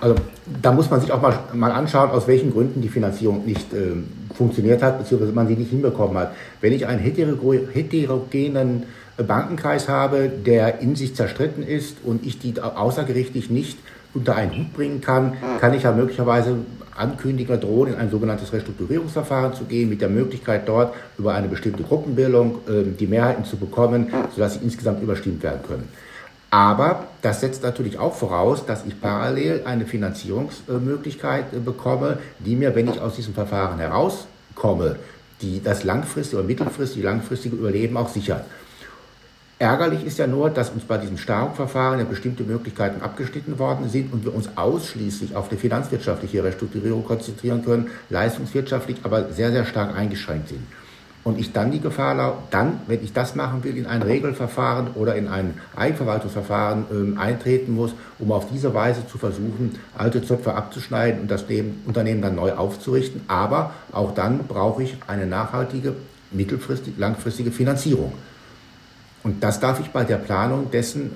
Also 0.00 0.16
da 0.60 0.72
muss 0.72 0.90
man 0.90 1.00
sich 1.00 1.12
auch 1.12 1.22
mal, 1.22 1.38
mal 1.52 1.70
anschauen, 1.70 2.10
aus 2.10 2.26
welchen 2.26 2.52
Gründen 2.52 2.82
die 2.82 2.88
Finanzierung 2.88 3.44
nicht 3.46 3.72
äh, 3.72 3.92
funktioniert 4.34 4.82
hat, 4.82 4.98
beziehungsweise 4.98 5.32
man 5.32 5.46
sie 5.46 5.54
nicht 5.54 5.70
hinbekommen 5.70 6.18
hat. 6.18 6.32
Wenn 6.60 6.72
ich 6.72 6.86
einen 6.88 6.98
heterogenen 6.98 8.84
Bankenkreis 9.16 9.88
habe, 9.88 10.28
der 10.28 10.80
in 10.80 10.96
sich 10.96 11.14
zerstritten 11.14 11.62
ist 11.62 11.98
und 12.04 12.26
ich 12.26 12.38
die 12.38 12.60
außergerichtlich 12.60 13.50
nicht 13.50 13.78
unter 14.14 14.36
einen 14.36 14.56
Hut 14.56 14.74
bringen 14.74 15.00
kann, 15.00 15.36
kann 15.60 15.74
ich 15.74 15.84
ja 15.84 15.92
möglicherweise 15.92 16.56
ankündigen 16.96 17.54
oder 17.54 17.66
drohen, 17.66 17.92
in 17.92 17.98
ein 17.98 18.10
sogenanntes 18.10 18.52
Restrukturierungsverfahren 18.52 19.54
zu 19.54 19.64
gehen, 19.64 19.88
mit 19.88 20.00
der 20.00 20.08
Möglichkeit 20.08 20.68
dort 20.68 20.94
über 21.18 21.34
eine 21.34 21.48
bestimmte 21.48 21.82
Gruppenbildung 21.82 22.58
äh, 22.68 22.82
die 22.98 23.06
Mehrheiten 23.06 23.44
zu 23.44 23.56
bekommen, 23.56 24.12
sodass 24.34 24.54
sie 24.54 24.60
insgesamt 24.62 25.02
überstimmt 25.02 25.42
werden 25.42 25.60
können. 25.66 25.88
Aber 26.50 27.06
das 27.22 27.40
setzt 27.40 27.62
natürlich 27.62 27.98
auch 27.98 28.14
voraus, 28.14 28.66
dass 28.66 28.84
ich 28.84 29.00
parallel 29.00 29.62
eine 29.64 29.86
Finanzierungsmöglichkeit 29.86 31.54
äh, 31.54 31.58
bekomme, 31.58 32.18
die 32.40 32.56
mir, 32.56 32.74
wenn 32.74 32.88
ich 32.88 33.00
aus 33.00 33.16
diesem 33.16 33.32
Verfahren 33.32 33.78
herauskomme, 33.78 34.96
die 35.40 35.62
das 35.62 35.84
langfristige 35.84 36.38
oder 36.38 36.46
mittelfristige, 36.46 37.06
langfristige 37.06 37.56
Überleben 37.56 37.96
auch 37.96 38.08
sichert. 38.08 38.44
Ärgerlich 39.62 40.04
ist 40.04 40.18
ja 40.18 40.26
nur, 40.26 40.50
dass 40.50 40.70
uns 40.70 40.82
bei 40.82 40.98
diesem 40.98 41.18
Starkverfahren 41.18 42.00
ja 42.00 42.04
bestimmte 42.04 42.42
Möglichkeiten 42.42 43.00
abgeschnitten 43.00 43.60
worden 43.60 43.88
sind 43.88 44.12
und 44.12 44.24
wir 44.24 44.34
uns 44.34 44.48
ausschließlich 44.56 45.36
auf 45.36 45.48
die 45.48 45.56
finanzwirtschaftliche 45.56 46.42
Restrukturierung 46.42 47.04
konzentrieren 47.04 47.64
können, 47.64 47.86
leistungswirtschaftlich 48.10 48.96
aber 49.04 49.30
sehr, 49.30 49.52
sehr 49.52 49.64
stark 49.64 49.96
eingeschränkt 49.96 50.48
sind. 50.48 50.66
Und 51.22 51.38
ich 51.38 51.52
dann 51.52 51.70
die 51.70 51.78
Gefahr, 51.78 52.42
dann, 52.50 52.80
wenn 52.88 53.04
ich 53.04 53.12
das 53.12 53.36
machen 53.36 53.62
will, 53.62 53.76
in 53.76 53.86
ein 53.86 54.02
Regelverfahren 54.02 54.88
oder 54.96 55.14
in 55.14 55.28
ein 55.28 55.54
Eigenverwaltungsverfahren 55.76 56.86
ähm, 56.90 57.18
eintreten 57.20 57.72
muss, 57.72 57.94
um 58.18 58.32
auf 58.32 58.48
diese 58.50 58.74
Weise 58.74 59.06
zu 59.06 59.16
versuchen, 59.16 59.78
alte 59.96 60.24
Zöpfe 60.24 60.54
abzuschneiden 60.54 61.20
und 61.20 61.30
das 61.30 61.44
Unternehmen 61.86 62.20
dann 62.20 62.34
neu 62.34 62.54
aufzurichten. 62.54 63.20
Aber 63.28 63.72
auch 63.92 64.12
dann 64.12 64.40
brauche 64.48 64.82
ich 64.82 64.96
eine 65.06 65.26
nachhaltige, 65.26 65.94
mittelfristig, 66.32 66.94
langfristige 66.98 67.52
Finanzierung. 67.52 68.12
Und 69.22 69.42
das 69.42 69.60
darf 69.60 69.80
ich 69.80 69.90
bei 69.90 70.04
der 70.04 70.16
Planung 70.16 70.70
dessen, 70.70 71.10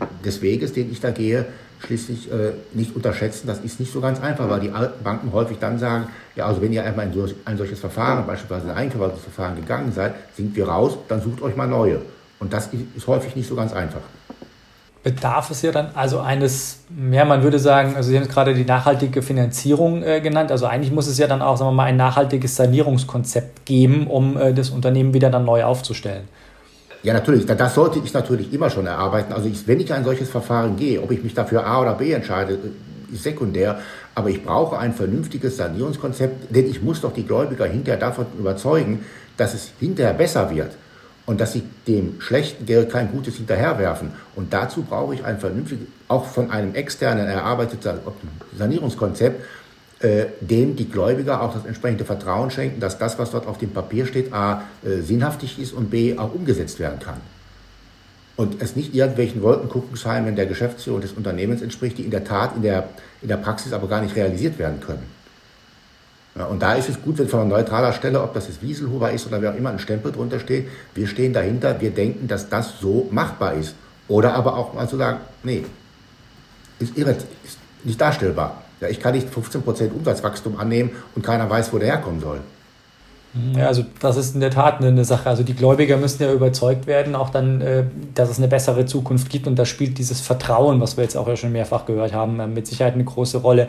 äh, 0.00 0.24
des 0.24 0.42
Weges, 0.42 0.72
den 0.72 0.90
ich 0.90 1.00
da 1.00 1.10
gehe, 1.10 1.46
schließlich 1.84 2.30
äh, 2.30 2.52
nicht 2.72 2.94
unterschätzen. 2.94 3.46
Das 3.46 3.60
ist 3.60 3.80
nicht 3.80 3.92
so 3.92 4.00
ganz 4.00 4.20
einfach, 4.20 4.48
weil 4.48 4.60
die 4.60 4.70
Banken 5.02 5.32
häufig 5.32 5.58
dann 5.58 5.78
sagen, 5.78 6.08
ja, 6.36 6.46
also 6.46 6.60
wenn 6.60 6.72
ihr 6.72 6.84
einmal 6.84 7.06
in 7.06 7.34
ein 7.44 7.56
solches 7.56 7.80
Verfahren, 7.80 8.26
beispielsweise 8.26 8.70
ein 8.70 8.76
Eigenverwaltungsverfahren 8.76 9.56
gegangen 9.56 9.92
seid, 9.92 10.14
sind 10.36 10.54
wir 10.56 10.68
raus, 10.68 10.96
dann 11.08 11.20
sucht 11.22 11.42
euch 11.42 11.56
mal 11.56 11.66
neue. 11.66 12.02
Und 12.38 12.52
das 12.52 12.70
ist 12.96 13.06
häufig 13.06 13.36
nicht 13.36 13.48
so 13.48 13.54
ganz 13.54 13.72
einfach. 13.72 14.00
Bedarf 15.02 15.50
es 15.50 15.62
ja 15.62 15.72
dann 15.72 15.92
also 15.94 16.20
eines, 16.20 16.80
ja, 17.10 17.24
man 17.24 17.42
würde 17.42 17.58
sagen, 17.58 17.96
also 17.96 18.10
Sie 18.10 18.18
haben 18.18 18.28
gerade 18.28 18.52
die 18.52 18.66
nachhaltige 18.66 19.22
Finanzierung 19.22 20.02
äh, 20.02 20.20
genannt, 20.20 20.50
also 20.50 20.66
eigentlich 20.66 20.92
muss 20.92 21.06
es 21.06 21.16
ja 21.16 21.26
dann 21.26 21.40
auch, 21.40 21.56
sagen 21.56 21.70
wir 21.70 21.74
mal, 21.74 21.84
ein 21.84 21.96
nachhaltiges 21.96 22.56
Sanierungskonzept 22.56 23.64
geben, 23.64 24.08
um 24.08 24.36
äh, 24.36 24.52
das 24.52 24.68
Unternehmen 24.68 25.14
wieder 25.14 25.30
dann 25.30 25.46
neu 25.46 25.64
aufzustellen. 25.64 26.28
Ja, 27.02 27.14
natürlich. 27.14 27.46
Das 27.46 27.74
sollte 27.74 28.00
ich 28.04 28.12
natürlich 28.12 28.52
immer 28.52 28.68
schon 28.68 28.86
erarbeiten. 28.86 29.32
Also 29.32 29.48
ich, 29.48 29.66
wenn 29.66 29.80
ich 29.80 29.92
ein 29.92 30.04
solches 30.04 30.28
Verfahren 30.28 30.76
gehe, 30.76 31.00
ob 31.00 31.10
ich 31.10 31.22
mich 31.22 31.34
dafür 31.34 31.66
A 31.66 31.80
oder 31.80 31.94
B 31.94 32.12
entscheide, 32.12 32.58
ist 33.12 33.22
sekundär. 33.22 33.80
Aber 34.14 34.28
ich 34.28 34.44
brauche 34.44 34.78
ein 34.78 34.92
vernünftiges 34.92 35.56
Sanierungskonzept, 35.56 36.54
denn 36.54 36.68
ich 36.68 36.82
muss 36.82 37.00
doch 37.00 37.14
die 37.14 37.24
Gläubiger 37.24 37.64
hinterher 37.64 37.98
davon 37.98 38.26
überzeugen, 38.38 39.04
dass 39.36 39.54
es 39.54 39.70
hinterher 39.80 40.12
besser 40.12 40.50
wird 40.54 40.72
und 41.24 41.40
dass 41.40 41.52
sie 41.52 41.62
dem 41.86 42.20
schlechten 42.20 42.66
Geld 42.66 42.90
kein 42.90 43.10
Gutes 43.10 43.36
hinterherwerfen. 43.36 44.10
Und 44.36 44.52
dazu 44.52 44.82
brauche 44.82 45.14
ich 45.14 45.24
ein 45.24 45.38
vernünftiges, 45.38 45.86
auch 46.08 46.26
von 46.26 46.50
einem 46.50 46.74
externen 46.74 47.28
erarbeitetes 47.28 47.94
Sanierungskonzept, 48.58 49.42
äh, 50.00 50.26
dem 50.40 50.76
die 50.76 50.88
Gläubiger 50.88 51.42
auch 51.42 51.52
das 51.52 51.66
entsprechende 51.66 52.04
Vertrauen 52.04 52.50
schenken, 52.50 52.80
dass 52.80 52.98
das, 52.98 53.18
was 53.18 53.30
dort 53.30 53.46
auf 53.46 53.58
dem 53.58 53.70
Papier 53.70 54.06
steht, 54.06 54.32
a. 54.32 54.62
Äh, 54.82 55.02
sinnhaftig 55.02 55.58
ist 55.58 55.72
und 55.72 55.90
b. 55.90 56.16
auch 56.16 56.34
umgesetzt 56.34 56.78
werden 56.78 56.98
kann. 57.00 57.20
Und 58.36 58.62
es 58.62 58.76
nicht 58.76 58.94
irgendwelchen 58.94 59.42
Wolkenkuckucksheimen 59.42 60.36
der 60.36 60.46
Geschäftsführung 60.46 61.02
des 61.02 61.12
Unternehmens 61.12 61.60
entspricht, 61.60 61.98
die 61.98 62.04
in 62.04 62.10
der 62.10 62.24
Tat 62.24 62.56
in 62.56 62.62
der, 62.62 62.88
in 63.20 63.28
der 63.28 63.36
Praxis 63.36 63.74
aber 63.74 63.88
gar 63.88 64.00
nicht 64.00 64.16
realisiert 64.16 64.58
werden 64.58 64.80
können. 64.80 65.02
Ja, 66.34 66.46
und 66.46 66.62
da 66.62 66.74
ist 66.74 66.88
es 66.88 67.02
gut, 67.02 67.18
wenn 67.18 67.28
von 67.28 67.46
neutraler 67.48 67.92
Stelle, 67.92 68.22
ob 68.22 68.32
das 68.32 68.46
jetzt 68.46 68.62
Wieselhuber 68.62 69.10
ist 69.10 69.26
oder 69.26 69.42
wer 69.42 69.52
auch 69.52 69.56
immer, 69.56 69.70
ein 69.70 69.78
Stempel 69.78 70.12
drunter 70.12 70.40
steht, 70.40 70.68
wir 70.94 71.06
stehen 71.06 71.34
dahinter, 71.34 71.80
wir 71.80 71.90
denken, 71.90 72.28
dass 72.28 72.48
das 72.48 72.80
so 72.80 73.08
machbar 73.10 73.54
ist. 73.54 73.74
Oder 74.08 74.34
aber 74.34 74.56
auch 74.56 74.72
mal 74.72 74.88
zu 74.88 74.96
sagen, 74.96 75.18
nee, 75.42 75.64
ist, 76.78 76.96
irre, 76.96 77.10
ist 77.44 77.58
nicht 77.84 78.00
darstellbar. 78.00 78.62
Ja, 78.80 78.88
ich 78.88 79.00
kann 79.00 79.14
nicht 79.14 79.28
15% 79.28 79.92
Umsatzwachstum 79.92 80.58
annehmen 80.58 80.90
und 81.14 81.24
keiner 81.24 81.48
weiß, 81.48 81.72
wo 81.72 81.78
der 81.78 81.88
herkommen 81.88 82.20
soll. 82.20 82.40
Ja, 83.56 83.68
also 83.68 83.84
das 84.00 84.16
ist 84.16 84.34
in 84.34 84.40
der 84.40 84.50
Tat 84.50 84.82
eine 84.82 85.04
Sache. 85.04 85.28
Also 85.28 85.44
die 85.44 85.54
Gläubiger 85.54 85.96
müssen 85.96 86.22
ja 86.22 86.32
überzeugt 86.32 86.88
werden, 86.88 87.14
auch 87.14 87.30
dann, 87.30 87.60
äh, 87.60 87.84
dass 88.14 88.28
es 88.28 88.38
eine 88.38 88.48
bessere 88.48 88.86
Zukunft 88.86 89.30
gibt. 89.30 89.46
Und 89.46 89.56
da 89.56 89.64
spielt 89.64 89.98
dieses 89.98 90.20
Vertrauen, 90.20 90.80
was 90.80 90.96
wir 90.96 91.04
jetzt 91.04 91.16
auch 91.16 91.28
ja 91.28 91.36
schon 91.36 91.52
mehrfach 91.52 91.86
gehört 91.86 92.12
haben, 92.12 92.40
äh, 92.40 92.48
mit 92.48 92.66
Sicherheit 92.66 92.94
eine 92.94 93.04
große 93.04 93.38
Rolle. 93.38 93.68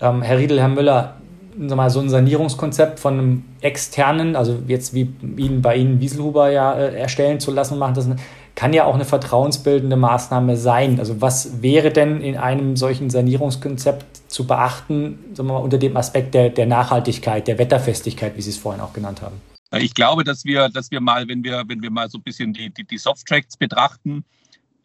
Ähm, 0.00 0.22
Herr 0.22 0.38
Riedel, 0.38 0.60
Herr 0.60 0.68
Müller, 0.68 1.16
mal, 1.56 1.90
so 1.90 2.00
ein 2.00 2.08
Sanierungskonzept 2.08 3.00
von 3.00 3.14
einem 3.14 3.44
externen, 3.60 4.36
also 4.36 4.58
jetzt 4.68 4.94
wie 4.94 5.12
Ihnen 5.36 5.60
bei 5.60 5.76
Ihnen 5.76 6.00
Wieselhuber 6.00 6.50
ja 6.50 6.74
äh, 6.74 6.96
erstellen 6.96 7.40
zu 7.40 7.50
lassen, 7.50 7.78
machen 7.78 7.94
das 7.94 8.08
kann 8.54 8.72
ja 8.72 8.84
auch 8.84 8.94
eine 8.94 9.04
vertrauensbildende 9.04 9.96
Maßnahme 9.96 10.56
sein. 10.56 11.00
Also 11.00 11.20
was 11.20 11.62
wäre 11.62 11.90
denn 11.90 12.20
in 12.20 12.36
einem 12.36 12.76
solchen 12.76 13.10
Sanierungskonzept 13.10 14.04
zu 14.34 14.46
beachten, 14.46 15.18
sagen 15.32 15.48
wir 15.48 15.54
mal, 15.54 15.60
unter 15.60 15.78
dem 15.78 15.96
Aspekt 15.96 16.34
der, 16.34 16.50
der 16.50 16.66
Nachhaltigkeit, 16.66 17.46
der 17.46 17.58
Wetterfestigkeit, 17.58 18.36
wie 18.36 18.42
Sie 18.42 18.50
es 18.50 18.58
vorhin 18.58 18.82
auch 18.82 18.92
genannt 18.92 19.22
haben? 19.22 19.40
Ich 19.78 19.94
glaube, 19.94 20.24
dass 20.24 20.44
wir, 20.44 20.68
dass 20.68 20.90
wir 20.90 21.00
mal, 21.00 21.26
wenn 21.28 21.42
wir, 21.44 21.64
wenn 21.66 21.82
wir 21.82 21.90
mal 21.90 22.10
so 22.10 22.18
ein 22.18 22.22
bisschen 22.22 22.52
die, 22.52 22.70
die, 22.70 22.84
die 22.84 22.98
Soft-Tracks 22.98 23.56
betrachten, 23.56 24.24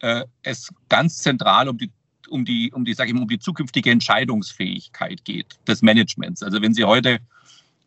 äh, 0.00 0.24
es 0.42 0.72
ganz 0.88 1.18
zentral 1.18 1.68
um 1.68 1.76
die 1.76 1.90
um 2.28 2.44
die, 2.44 2.70
um 2.72 2.84
die, 2.84 2.94
sage 2.94 3.08
ich 3.08 3.14
mal, 3.14 3.22
um 3.22 3.28
die 3.28 3.40
zukünftige 3.40 3.90
Entscheidungsfähigkeit 3.90 5.24
geht 5.24 5.58
des 5.66 5.82
Managements. 5.82 6.44
Also 6.44 6.62
wenn 6.62 6.74
Sie 6.74 6.84
heute 6.84 7.18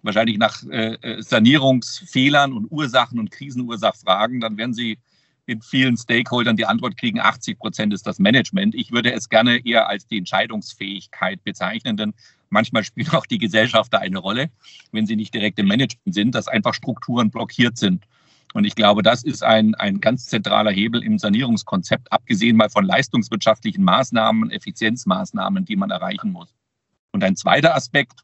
wahrscheinlich 0.01 0.38
nach 0.38 0.63
äh, 0.70 0.96
äh 0.96 1.22
Sanierungsfehlern 1.24 2.51
und 2.51 2.70
Ursachen 2.70 3.20
und 3.20 3.32
Krisenursachen 3.32 4.01
fragen, 4.01 4.41
dann 4.41 4.58
werden 4.58 4.74
Sie 4.74 4.98
in 5.45 5.62
vielen 5.62 5.97
Stakeholdern 5.97 6.55
die 6.55 6.65
Antwort 6.65 6.97
kriegen, 6.97 7.19
80 7.19 7.59
Prozent 7.59 7.93
ist 7.93 8.07
das 8.07 8.19
Management. 8.19 8.75
Ich 8.75 8.91
würde 8.91 9.12
es 9.12 9.29
gerne 9.29 9.65
eher 9.65 9.89
als 9.89 10.07
die 10.07 10.17
Entscheidungsfähigkeit 10.17 11.43
bezeichnen, 11.43 11.97
denn 11.97 12.13
manchmal 12.50 12.83
spielt 12.83 13.13
auch 13.13 13.25
die 13.25 13.39
Gesellschaft 13.39 13.93
da 13.93 13.97
eine 13.97 14.19
Rolle, 14.19 14.50
wenn 14.91 15.05
sie 15.05 15.15
nicht 15.15 15.33
direkt 15.33 15.59
im 15.59 15.67
Management 15.67 16.13
sind, 16.13 16.35
dass 16.35 16.47
einfach 16.47 16.73
Strukturen 16.73 17.29
blockiert 17.29 17.77
sind. 17.77 18.05
Und 18.53 18.65
ich 18.65 18.75
glaube, 18.75 19.01
das 19.01 19.23
ist 19.23 19.43
ein, 19.43 19.73
ein 19.75 20.00
ganz 20.00 20.27
zentraler 20.27 20.71
Hebel 20.71 21.03
im 21.03 21.17
Sanierungskonzept, 21.17 22.12
abgesehen 22.12 22.55
mal 22.55 22.69
von 22.69 22.85
leistungswirtschaftlichen 22.85 23.83
Maßnahmen, 23.83 24.51
Effizienzmaßnahmen, 24.51 25.65
die 25.65 25.75
man 25.75 25.89
erreichen 25.89 26.31
muss. 26.31 26.53
Und 27.12 27.23
ein 27.23 27.35
zweiter 27.35 27.75
Aspekt, 27.75 28.23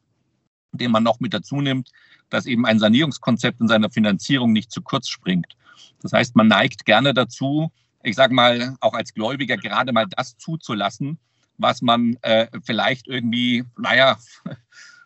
den 0.71 0.91
man 0.91 1.03
noch 1.03 1.19
mit 1.19 1.33
dazu 1.33 1.61
nimmt, 1.61 1.89
dass 2.29 2.45
eben 2.45 2.65
ein 2.65 2.79
Sanierungskonzept 2.79 3.59
in 3.59 3.67
seiner 3.67 3.89
Finanzierung 3.89 4.53
nicht 4.53 4.71
zu 4.71 4.81
kurz 4.81 5.09
springt. 5.09 5.55
Das 6.01 6.13
heißt, 6.13 6.35
man 6.35 6.47
neigt 6.47 6.85
gerne 6.85 7.13
dazu, 7.13 7.71
ich 8.03 8.15
sage 8.15 8.33
mal, 8.33 8.75
auch 8.79 8.93
als 8.93 9.13
Gläubiger 9.13 9.57
gerade 9.57 9.91
mal 9.91 10.05
das 10.07 10.37
zuzulassen, 10.37 11.19
was 11.57 11.81
man 11.81 12.17
äh, 12.21 12.47
vielleicht 12.63 13.07
irgendwie, 13.07 13.65
naja, 13.77 14.17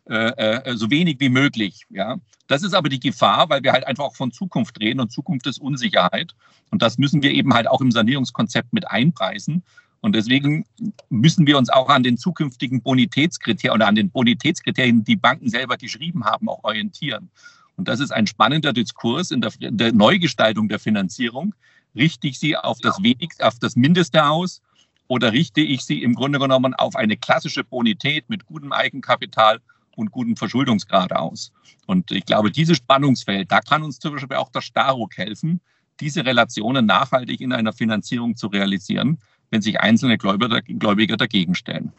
äh, 0.05 0.15
äh, 0.15 0.75
so 0.75 0.91
wenig 0.91 1.20
wie 1.20 1.29
möglich. 1.29 1.86
Ja, 1.89 2.17
das 2.48 2.62
ist 2.62 2.74
aber 2.74 2.89
die 2.89 3.00
Gefahr, 3.00 3.50
weil 3.50 3.63
wir 3.63 3.72
halt 3.72 3.88
einfach 3.88 4.03
auch 4.03 4.15
von 4.15 4.32
Zukunft 4.32 4.79
reden 4.79 5.00
und 5.00 5.12
Zukunft 5.12 5.48
ist 5.48 5.60
Unsicherheit. 5.60 6.36
Und 6.72 6.82
das 6.82 6.98
müssen 6.98 7.24
wir 7.24 7.32
eben 7.32 7.53
halt 7.53 7.67
auch 7.67 7.82
im 7.82 7.91
Sanierungskonzept 7.91 8.74
mit 8.74 8.88
einpreisen. 8.88 9.63
Und 10.03 10.15
deswegen 10.15 10.65
müssen 11.10 11.48
wir 11.48 11.57
uns 11.57 11.69
auch 11.69 11.88
an 11.88 12.03
den 12.03 12.17
zukünftigen 12.17 12.81
Bonitätskriterien 12.81 13.74
oder 13.74 13.88
an 13.88 13.95
den 13.95 14.10
Bonitätskriterien, 14.10 15.05
die 15.05 15.15
Banken 15.15 15.50
selber 15.50 15.77
geschrieben 15.77 16.25
haben, 16.25 16.50
auch 16.50 16.62
orientieren. 16.65 17.29
Und 17.77 17.88
das 17.88 18.01
ist 18.01 18.12
ein 18.12 18.27
spannender 18.27 18.74
Diskurs 18.74 19.31
in 19.31 19.39
der, 19.39 19.53
in 19.62 19.77
der 19.77 19.93
Neugestaltung 19.93 20.67
der 20.67 20.79
Finanzierung. 20.79 21.55
Richte 21.95 22.27
ich 22.27 22.38
sie 22.38 22.57
auf 22.57 22.79
das 22.81 23.01
wenigste, 23.01 23.48
auf 23.48 23.60
das 23.60 23.77
Mindeste 23.77 24.25
aus 24.25 24.62
oder 25.07 25.31
richte 25.31 25.62
ich 25.62 25.86
sie 25.86 26.03
im 26.03 26.15
Grunde 26.15 26.38
genommen 26.38 26.74
auf 26.74 26.98
eine 26.98 27.15
klassische 27.15 27.63
Bonität 27.63 28.27
mit 28.27 28.45
gutem 28.45 28.74
Eigenkapital 28.74 29.62
und 29.95 30.12
guten 30.12 30.36
Verschuldungsgrad 30.36 31.13
aus? 31.13 31.53
Und 31.86 32.12
ich 32.12 32.25
glaube, 32.25 32.51
dieses 32.51 32.75
Spannungsfeld, 32.75 33.50
da 33.50 33.62
kann 33.62 33.83
uns 33.83 34.00
zum 34.00 34.15
Beispiel 34.15 34.36
auch 34.36 34.50
der 34.50 34.62
Staruk 34.62 35.15
helfen, 35.15 35.62
diese 36.01 36.25
Relationen 36.25 36.86
nachhaltig 36.86 37.39
in 37.39 37.53
einer 37.53 37.72
Finanzierung 37.72 38.36
zu 38.36 38.48
realisieren, 38.48 39.19
wenn 39.53 39.62
sich 39.62 39.79
einzelne 39.79 40.17
Gläubiger, 40.17 41.15
dagegen 41.15 41.53
stellen. 41.53 41.91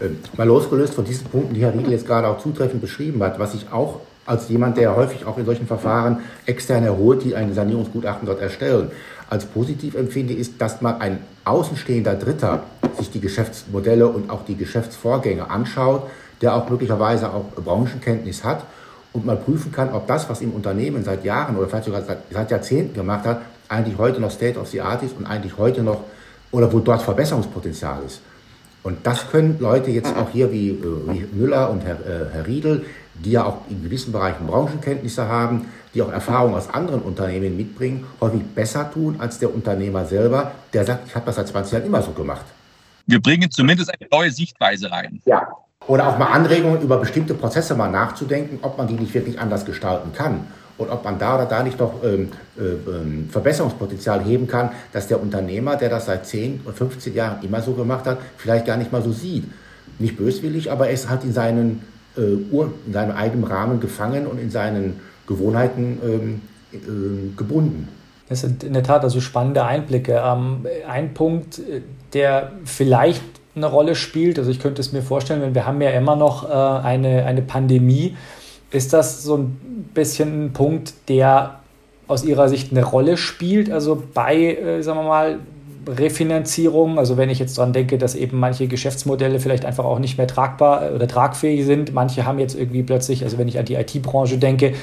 Ähm, 0.00 0.18
mal 0.36 0.46
losgelöst 0.46 0.94
von 0.94 1.04
diesen 1.04 1.26
Punkten, 1.26 1.54
die 1.54 1.62
Herr 1.62 1.74
Riegel 1.74 1.90
jetzt 1.90 2.06
gerade 2.06 2.28
auch 2.28 2.38
zutreffend 2.38 2.80
beschrieben 2.80 3.22
hat, 3.22 3.38
was 3.40 3.54
ich 3.54 3.72
auch 3.72 4.00
als 4.24 4.48
jemand, 4.48 4.76
der 4.76 4.94
häufig 4.94 5.24
auch 5.24 5.36
in 5.36 5.44
solchen 5.44 5.66
Verfahren 5.66 6.20
extern 6.46 6.84
erholt, 6.84 7.24
die 7.24 7.34
ein 7.34 7.52
Sanierungsgutachten 7.52 8.26
dort 8.26 8.40
erstellen, 8.40 8.92
als 9.28 9.46
positiv 9.46 9.96
empfinde, 9.96 10.32
ist, 10.32 10.60
dass 10.60 10.80
mal 10.80 10.98
ein 11.00 11.18
außenstehender 11.44 12.14
Dritter 12.14 12.62
sich 12.96 13.10
die 13.10 13.20
Geschäftsmodelle 13.20 14.06
und 14.06 14.30
auch 14.30 14.44
die 14.44 14.56
Geschäftsvorgänge 14.56 15.50
anschaut, 15.50 16.08
der 16.40 16.54
auch 16.54 16.70
möglicherweise 16.70 17.32
auch 17.32 17.46
Branchenkenntnis 17.56 18.44
hat 18.44 18.64
und 19.12 19.26
mal 19.26 19.36
prüfen 19.36 19.72
kann, 19.72 19.92
ob 19.92 20.06
das, 20.06 20.28
was 20.28 20.40
im 20.40 20.52
Unternehmen 20.52 21.02
seit 21.02 21.24
Jahren 21.24 21.56
oder 21.56 21.68
vielleicht 21.68 21.86
sogar 21.86 22.02
seit, 22.02 22.18
seit 22.30 22.50
Jahrzehnten 22.50 22.94
gemacht 22.94 23.24
hat, 23.24 23.42
eigentlich 23.68 23.98
heute 23.98 24.20
noch 24.20 24.30
State 24.30 24.58
of 24.58 24.68
the 24.68 24.80
Art 24.80 25.02
ist 25.02 25.16
und 25.18 25.26
eigentlich 25.26 25.58
heute 25.58 25.82
noch 25.82 26.04
oder 26.52 26.72
wo 26.72 26.80
dort 26.80 27.02
Verbesserungspotenzial 27.02 28.02
ist. 28.04 28.20
Und 28.82 29.06
das 29.06 29.30
können 29.30 29.58
Leute 29.60 29.90
jetzt 29.90 30.16
auch 30.16 30.30
hier 30.30 30.50
wie, 30.52 30.70
äh, 30.70 30.76
wie 31.12 31.26
Müller 31.32 31.70
und 31.70 31.84
Herr, 31.84 32.00
äh, 32.00 32.30
Herr 32.32 32.46
Riedel, 32.46 32.86
die 33.14 33.32
ja 33.32 33.44
auch 33.44 33.58
in 33.68 33.82
gewissen 33.82 34.12
Bereichen 34.12 34.46
Branchenkenntnisse 34.46 35.28
haben, 35.28 35.66
die 35.92 36.00
auch 36.00 36.10
Erfahrungen 36.10 36.54
aus 36.54 36.72
anderen 36.72 37.02
Unternehmen 37.02 37.56
mitbringen, 37.56 38.06
häufig 38.20 38.42
besser 38.54 38.90
tun 38.90 39.16
als 39.18 39.38
der 39.38 39.54
Unternehmer 39.54 40.06
selber, 40.06 40.52
der 40.72 40.84
sagt, 40.84 41.08
ich 41.08 41.14
habe 41.14 41.26
das 41.26 41.36
seit 41.36 41.48
20 41.48 41.72
Jahren 41.72 41.86
immer 41.86 42.02
so 42.02 42.12
gemacht. 42.12 42.46
Wir 43.06 43.20
bringen 43.20 43.50
zumindest 43.50 43.90
eine 43.90 44.08
neue 44.10 44.30
Sichtweise 44.30 44.90
rein. 44.90 45.20
Ja. 45.26 45.48
Oder 45.86 46.08
auch 46.08 46.18
mal 46.18 46.26
Anregungen 46.26 46.80
über 46.80 46.98
bestimmte 46.98 47.34
Prozesse 47.34 47.74
mal 47.74 47.90
nachzudenken, 47.90 48.60
ob 48.62 48.78
man 48.78 48.86
die 48.86 48.94
nicht 48.94 49.12
wirklich 49.12 49.38
anders 49.40 49.64
gestalten 49.64 50.12
kann 50.12 50.46
und 50.80 50.90
ob 50.90 51.04
man 51.04 51.18
da 51.18 51.36
oder 51.36 51.46
da 51.46 51.62
nicht 51.62 51.78
noch 51.78 52.02
ähm, 52.02 52.30
äh, 52.58 52.62
ähm, 52.62 53.28
Verbesserungspotenzial 53.30 54.24
heben 54.24 54.46
kann, 54.46 54.70
dass 54.92 55.06
der 55.06 55.20
Unternehmer, 55.20 55.76
der 55.76 55.88
das 55.88 56.06
seit 56.06 56.26
10 56.26 56.62
oder 56.64 56.74
15 56.74 57.14
Jahren 57.14 57.44
immer 57.44 57.62
so 57.62 57.72
gemacht 57.72 58.06
hat, 58.06 58.18
vielleicht 58.36 58.66
gar 58.66 58.76
nicht 58.76 58.92
mal 58.92 59.02
so 59.02 59.12
sieht. 59.12 59.44
Nicht 59.98 60.16
böswillig, 60.16 60.70
aber 60.70 60.86
er 60.86 60.92
ist 60.92 61.08
halt 61.08 61.24
in, 61.24 61.32
seinen, 61.32 61.82
äh, 62.16 62.22
in 62.22 62.92
seinem 62.92 63.14
eigenen 63.14 63.44
Rahmen 63.44 63.80
gefangen 63.80 64.26
und 64.26 64.38
in 64.38 64.50
seinen 64.50 65.00
Gewohnheiten 65.26 65.98
ähm, 66.04 66.40
äh, 66.72 67.36
gebunden. 67.36 67.88
Das 68.28 68.42
sind 68.42 68.62
in 68.62 68.72
der 68.72 68.84
Tat 68.84 69.02
also 69.02 69.20
spannende 69.20 69.64
Einblicke. 69.64 70.22
Ähm, 70.24 70.66
ein 70.88 71.14
Punkt, 71.14 71.58
äh, 71.58 71.82
der 72.12 72.52
vielleicht 72.64 73.22
eine 73.56 73.66
Rolle 73.66 73.96
spielt, 73.96 74.38
also 74.38 74.50
ich 74.50 74.60
könnte 74.60 74.80
es 74.80 74.92
mir 74.92 75.02
vorstellen, 75.02 75.42
wenn 75.42 75.54
wir 75.54 75.66
haben 75.66 75.80
ja 75.80 75.90
immer 75.90 76.14
noch 76.16 76.48
äh, 76.48 76.52
eine, 76.52 77.24
eine 77.26 77.42
Pandemie, 77.42 78.16
ist 78.70 78.92
das 78.92 79.22
so 79.22 79.36
ein 79.36 79.90
bisschen 79.94 80.46
ein 80.46 80.52
Punkt, 80.52 80.94
der 81.08 81.60
aus 82.06 82.24
Ihrer 82.24 82.48
Sicht 82.48 82.72
eine 82.72 82.84
Rolle 82.84 83.16
spielt, 83.16 83.70
also 83.70 84.02
bei, 84.14 84.56
äh, 84.56 84.82
sagen 84.82 84.98
wir 84.98 85.08
mal, 85.08 85.38
Refinanzierung, 85.86 86.98
also 86.98 87.16
wenn 87.16 87.30
ich 87.30 87.38
jetzt 87.38 87.56
daran 87.56 87.72
denke, 87.72 87.98
dass 87.98 88.14
eben 88.14 88.38
manche 88.38 88.68
Geschäftsmodelle 88.68 89.40
vielleicht 89.40 89.64
einfach 89.64 89.84
auch 89.84 89.98
nicht 89.98 90.18
mehr 90.18 90.26
tragbar 90.26 90.92
oder 90.94 91.08
tragfähig 91.08 91.64
sind. 91.64 91.94
Manche 91.94 92.26
haben 92.26 92.38
jetzt 92.38 92.54
irgendwie 92.54 92.82
plötzlich, 92.82 93.24
also 93.24 93.38
wenn 93.38 93.48
ich 93.48 93.58
an 93.58 93.64
die 93.64 93.74
IT-Branche 93.74 94.38
denke, 94.38 94.74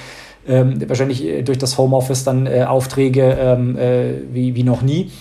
ähm, 0.48 0.82
wahrscheinlich 0.88 1.24
äh, 1.24 1.44
durch 1.44 1.58
das 1.58 1.78
Homeoffice 1.78 2.24
dann 2.24 2.48
äh, 2.48 2.64
Aufträge 2.64 3.38
ähm, 3.40 3.78
äh, 3.78 4.14
wie, 4.32 4.56
wie 4.56 4.64
noch 4.64 4.82
nie. 4.82 5.12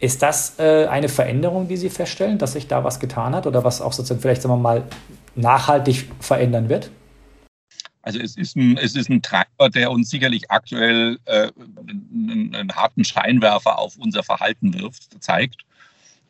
Ist 0.00 0.22
das 0.22 0.58
äh, 0.58 0.86
eine 0.86 1.08
Veränderung, 1.08 1.68
die 1.68 1.76
Sie 1.76 1.88
feststellen, 1.88 2.38
dass 2.38 2.54
sich 2.54 2.66
da 2.66 2.82
was 2.82 2.98
getan 2.98 3.34
hat 3.36 3.46
oder 3.46 3.62
was 3.62 3.80
auch 3.80 3.92
sozusagen 3.92 4.20
vielleicht, 4.20 4.42
sagen 4.42 4.54
wir 4.54 4.58
mal, 4.58 4.82
nachhaltig 5.36 6.08
verändern 6.18 6.68
wird? 6.68 6.90
Also 8.02 8.18
es 8.18 8.36
ist 8.36 8.56
ein, 8.56 8.76
es 8.76 8.96
ist 8.96 9.08
ein 9.08 9.22
Treiber, 9.22 9.70
der 9.70 9.90
uns 9.90 10.10
sicherlich 10.10 10.50
aktuell 10.50 11.18
äh, 11.24 11.50
einen, 11.56 12.54
einen, 12.54 12.74
harten 12.74 13.04
Scheinwerfer 13.04 13.78
auf 13.78 13.96
unser 13.96 14.24
Verhalten 14.24 14.74
wirft, 14.74 15.22
zeigt. 15.22 15.62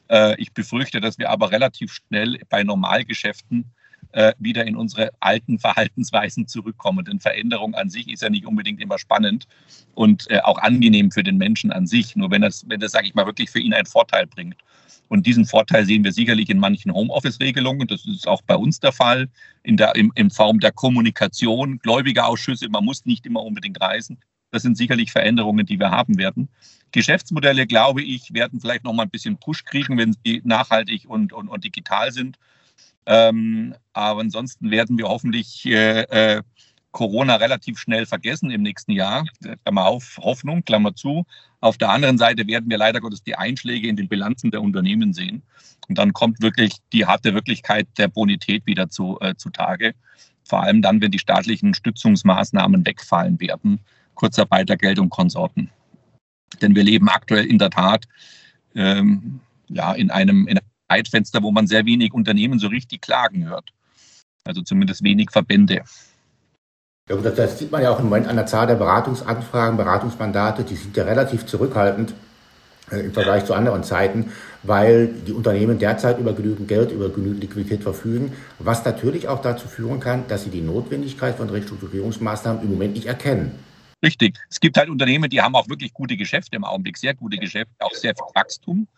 Äh, 0.08 0.40
ich 0.40 0.52
befürchte, 0.52 1.00
dass 1.00 1.18
wir 1.18 1.30
aber 1.30 1.50
relativ 1.50 1.94
schnell 1.94 2.38
bei 2.50 2.62
Normalgeschäften 2.62 3.64
äh, 4.12 4.32
wieder 4.38 4.66
in 4.66 4.76
unsere 4.76 5.10
alten 5.20 5.58
Verhaltensweisen 5.58 6.46
zurückkommen. 6.46 7.04
Denn 7.04 7.20
Veränderung 7.20 7.74
an 7.74 7.90
sich 7.90 8.08
ist 8.08 8.22
ja 8.22 8.30
nicht 8.30 8.46
unbedingt 8.46 8.80
immer 8.80 8.98
spannend 8.98 9.46
und 9.94 10.30
äh, 10.30 10.40
auch 10.40 10.58
angenehm 10.58 11.10
für 11.10 11.22
den 11.22 11.38
Menschen 11.38 11.72
an 11.72 11.86
sich. 11.86 12.16
Nur 12.16 12.30
wenn 12.30 12.42
das, 12.42 12.64
wenn 12.68 12.80
das, 12.80 12.92
sage 12.92 13.06
ich 13.06 13.14
mal, 13.14 13.26
wirklich 13.26 13.50
für 13.50 13.60
ihn 13.60 13.74
einen 13.74 13.86
Vorteil 13.86 14.26
bringt. 14.26 14.56
Und 15.08 15.26
diesen 15.26 15.44
Vorteil 15.44 15.84
sehen 15.84 16.04
wir 16.04 16.12
sicherlich 16.12 16.48
in 16.48 16.58
manchen 16.58 16.92
Homeoffice-Regelungen. 16.94 17.86
Das 17.86 18.06
ist 18.06 18.26
auch 18.26 18.40
bei 18.42 18.56
uns 18.56 18.80
der 18.80 18.92
Fall, 18.92 19.28
in, 19.62 19.76
der, 19.76 19.94
in, 19.94 20.10
in 20.14 20.30
Form 20.30 20.58
der 20.58 20.72
Kommunikation, 20.72 21.78
gläubige 21.80 22.24
Ausschüsse. 22.24 22.68
Man 22.70 22.84
muss 22.84 23.04
nicht 23.04 23.26
immer 23.26 23.42
unbedingt 23.42 23.78
reisen. 23.80 24.18
Das 24.50 24.62
sind 24.62 24.76
sicherlich 24.76 25.12
Veränderungen, 25.12 25.66
die 25.66 25.78
wir 25.78 25.90
haben 25.90 26.18
werden. 26.18 26.48
Geschäftsmodelle, 26.92 27.66
glaube 27.66 28.02
ich, 28.02 28.32
werden 28.32 28.60
vielleicht 28.60 28.84
noch 28.84 28.92
mal 28.92 29.04
ein 29.04 29.10
bisschen 29.10 29.38
Push 29.38 29.64
kriegen, 29.64 29.98
wenn 29.98 30.14
sie 30.24 30.42
nachhaltig 30.44 31.08
und, 31.08 31.32
und, 31.32 31.48
und 31.48 31.64
digital 31.64 32.12
sind. 32.12 32.38
Ähm, 33.06 33.74
aber 33.92 34.20
ansonsten 34.20 34.70
werden 34.70 34.98
wir 34.98 35.08
hoffentlich 35.08 35.66
äh, 35.66 36.02
äh, 36.02 36.42
Corona 36.92 37.36
relativ 37.36 37.78
schnell 37.78 38.06
vergessen 38.06 38.50
im 38.50 38.62
nächsten 38.62 38.92
Jahr. 38.92 39.24
Klammer 39.64 39.86
auf, 39.86 40.18
Hoffnung, 40.18 40.62
Klammer 40.64 40.94
zu. 40.94 41.24
Auf 41.60 41.78
der 41.78 41.90
anderen 41.90 42.18
Seite 42.18 42.46
werden 42.46 42.68
wir 42.70 42.78
leider 42.78 43.00
Gottes 43.00 43.22
die 43.22 43.34
Einschläge 43.34 43.88
in 43.88 43.96
den 43.96 44.08
Bilanzen 44.08 44.50
der 44.50 44.62
Unternehmen 44.62 45.12
sehen. 45.12 45.42
Und 45.88 45.98
dann 45.98 46.12
kommt 46.12 46.42
wirklich 46.42 46.76
die 46.92 47.06
harte 47.06 47.34
Wirklichkeit 47.34 47.88
der 47.98 48.08
Bonität 48.08 48.66
wieder 48.66 48.88
zu, 48.90 49.18
äh, 49.20 49.34
zutage. 49.36 49.94
Vor 50.44 50.62
allem 50.62 50.82
dann, 50.82 51.00
wenn 51.00 51.10
die 51.10 51.18
staatlichen 51.18 51.74
Stützungsmaßnahmen 51.74 52.84
wegfallen 52.84 53.40
werden, 53.40 53.80
Kurzarbeitergeld 54.14 54.98
und 54.98 55.10
Konsorten. 55.10 55.70
Denn 56.60 56.74
wir 56.74 56.84
leben 56.84 57.08
aktuell 57.08 57.46
in 57.46 57.58
der 57.58 57.70
Tat 57.70 58.06
ähm, 58.74 59.40
ja, 59.68 59.92
in, 59.94 60.10
einem, 60.10 60.46
in 60.46 60.58
einem 60.58 60.71
Zeitfenster, 60.92 61.42
wo 61.42 61.50
man 61.50 61.66
sehr 61.66 61.84
wenig 61.86 62.12
Unternehmen 62.12 62.58
so 62.58 62.68
richtig 62.68 63.00
klagen 63.00 63.48
hört. 63.48 63.70
Also 64.44 64.62
zumindest 64.62 65.02
wenig 65.02 65.30
Verbände. 65.30 65.82
Ja, 67.08 67.16
das, 67.16 67.34
das 67.34 67.58
sieht 67.58 67.70
man 67.70 67.82
ja 67.82 67.90
auch 67.90 67.98
im 67.98 68.06
Moment 68.06 68.28
an 68.28 68.36
der 68.36 68.46
Zahl 68.46 68.66
der 68.66 68.74
Beratungsanfragen, 68.76 69.76
Beratungsmandate, 69.76 70.64
die 70.64 70.76
sind 70.76 70.96
ja 70.96 71.04
relativ 71.04 71.46
zurückhaltend. 71.46 72.14
äh, 72.92 73.00
im 73.00 73.12
Vergleich 73.12 73.44
zu 73.44 73.54
anderen 73.54 73.82
Zeiten, 73.82 74.32
weil 74.62 75.08
die 75.08 75.32
Unternehmen 75.32 75.78
derzeit 75.78 76.18
über 76.18 76.32
genügend 76.32 76.68
Geld, 76.68 76.92
über 76.92 77.08
genügend 77.08 77.40
Liquidität 77.40 77.82
verfügen, 77.82 78.32
was 78.58 78.84
natürlich 78.84 79.28
auch 79.28 79.40
dazu 79.40 79.68
führen 79.68 80.00
kann, 80.00 80.26
dass 80.28 80.44
sie 80.44 80.50
die 80.50 80.60
Notwendigkeit 80.60 81.36
von 81.36 81.48
Restrukturierungsmaßnahmen 81.50 82.62
im 82.62 82.70
Moment 82.70 82.94
nicht 82.94 83.06
erkennen. 83.06 83.58
Richtig. 84.04 84.38
Es 84.50 84.58
gibt 84.60 84.76
halt 84.76 84.88
Unternehmen, 84.88 85.30
die 85.30 85.40
haben 85.40 85.54
auch 85.54 85.68
wirklich 85.68 85.92
gute 85.92 86.16
Geschäfte 86.16 86.56
im 86.56 86.64
Augenblick, 86.64 86.98
sehr 86.98 87.14
gute 87.14 87.38
Geschäfte, 87.38 87.72
auch 87.78 87.94
sehr 87.94 88.14
viel 88.14 88.34
Wachstum. 88.34 88.88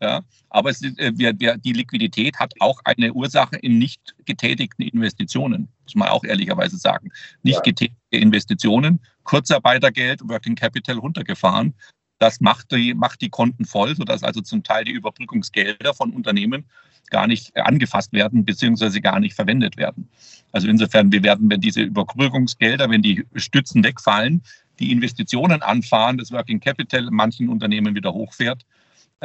Ja, 0.00 0.22
aber 0.50 0.70
es, 0.70 0.82
äh, 0.82 1.12
wir, 1.14 1.38
wir, 1.38 1.56
die 1.56 1.72
Liquidität 1.72 2.38
hat 2.38 2.54
auch 2.60 2.80
eine 2.84 3.12
Ursache 3.12 3.56
in 3.56 3.78
nicht 3.78 4.14
getätigten 4.26 4.82
Investitionen, 4.82 5.68
muss 5.84 5.94
man 5.94 6.08
auch 6.08 6.24
ehrlicherweise 6.24 6.76
sagen. 6.76 7.10
Nicht 7.42 7.56
ja. 7.56 7.62
getätigte 7.62 8.16
Investitionen, 8.16 9.00
Kurzarbeitergeld, 9.22 10.20
Working 10.28 10.56
Capital 10.56 10.98
runtergefahren. 10.98 11.74
Das 12.18 12.40
macht 12.40 12.72
die, 12.72 12.94
macht 12.94 13.20
die 13.22 13.28
Konten 13.30 13.64
voll, 13.64 13.96
sodass 13.96 14.22
also 14.22 14.40
zum 14.40 14.62
Teil 14.62 14.84
die 14.84 14.92
Überbrückungsgelder 14.92 15.94
von 15.94 16.12
Unternehmen 16.12 16.64
gar 17.10 17.26
nicht 17.26 17.56
angefasst 17.56 18.12
werden, 18.12 18.44
beziehungsweise 18.44 19.00
gar 19.00 19.20
nicht 19.20 19.34
verwendet 19.34 19.76
werden. 19.76 20.08
Also 20.52 20.68
insofern, 20.68 21.12
wir 21.12 21.22
werden, 21.22 21.50
wenn 21.50 21.60
diese 21.60 21.82
Überbrückungsgelder, 21.82 22.90
wenn 22.90 23.02
die 23.02 23.24
Stützen 23.36 23.84
wegfallen, 23.84 24.42
die 24.78 24.90
Investitionen 24.90 25.62
anfahren, 25.62 26.18
das 26.18 26.32
Working 26.32 26.60
Capital 26.60 27.08
manchen 27.10 27.48
Unternehmen 27.48 27.94
wieder 27.94 28.12
hochfährt, 28.12 28.64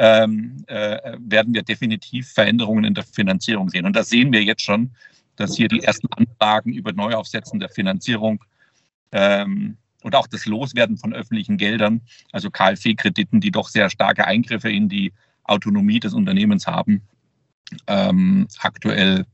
ähm, 0.00 0.64
äh, 0.66 1.18
werden 1.18 1.52
wir 1.52 1.62
definitiv 1.62 2.32
Veränderungen 2.32 2.84
in 2.84 2.94
der 2.94 3.04
Finanzierung 3.04 3.68
sehen. 3.68 3.84
Und 3.84 3.94
das 3.94 4.08
sehen 4.08 4.32
wir 4.32 4.42
jetzt 4.42 4.62
schon, 4.62 4.92
dass 5.36 5.56
hier 5.56 5.68
die 5.68 5.82
ersten 5.82 6.08
Anfragen 6.12 6.72
über 6.72 6.94
Neuaufsetzen 6.94 7.60
der 7.60 7.68
Finanzierung 7.68 8.42
ähm, 9.12 9.76
und 10.02 10.14
auch 10.14 10.26
das 10.26 10.46
Loswerden 10.46 10.96
von 10.96 11.12
öffentlichen 11.12 11.58
Geldern, 11.58 12.00
also 12.32 12.50
KfW-Krediten, 12.50 13.42
die 13.42 13.50
doch 13.50 13.68
sehr 13.68 13.90
starke 13.90 14.26
Eingriffe 14.26 14.70
in 14.70 14.88
die 14.88 15.12
Autonomie 15.44 16.00
des 16.00 16.14
Unternehmens 16.14 16.66
haben, 16.66 17.02
ähm, 17.86 18.48
aktuell 18.58 19.26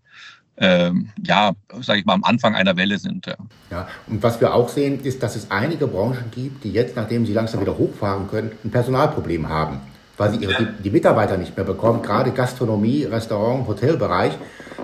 ähm, 0.57 1.11
ja, 1.23 1.53
sage 1.81 2.01
ich 2.01 2.07
mal, 2.07 2.15
am 2.15 2.25
Anfang 2.25 2.57
einer 2.57 2.77
Welle 2.77 2.99
sind. 2.99 3.27
Ja. 3.27 3.37
ja, 3.71 3.89
und 4.09 4.21
was 4.21 4.41
wir 4.41 4.53
auch 4.53 4.69
sehen, 4.69 4.99
ist, 5.05 5.23
dass 5.23 5.37
es 5.37 5.49
einige 5.53 5.87
Branchen 5.87 6.33
gibt, 6.33 6.65
die 6.65 6.73
jetzt, 6.73 6.97
nachdem 6.97 7.25
sie 7.25 7.35
langsam 7.35 7.61
wieder 7.61 7.79
hochfahren 7.79 8.27
können, 8.27 8.51
ein 8.65 8.73
Personalproblem 8.73 9.49
haben 9.49 9.81
weil 10.17 10.33
sie 10.33 10.39
ihre, 10.39 10.55
die, 10.55 10.83
die, 10.85 10.91
Mitarbeiter 10.91 11.37
nicht 11.37 11.57
mehr 11.57 11.67
bekommen. 11.67 12.03
Gerade 12.03 12.33
Gastronomie, 12.33 13.05
Restaurant, 13.05 13.67
Hotelbereich, 13.67 14.33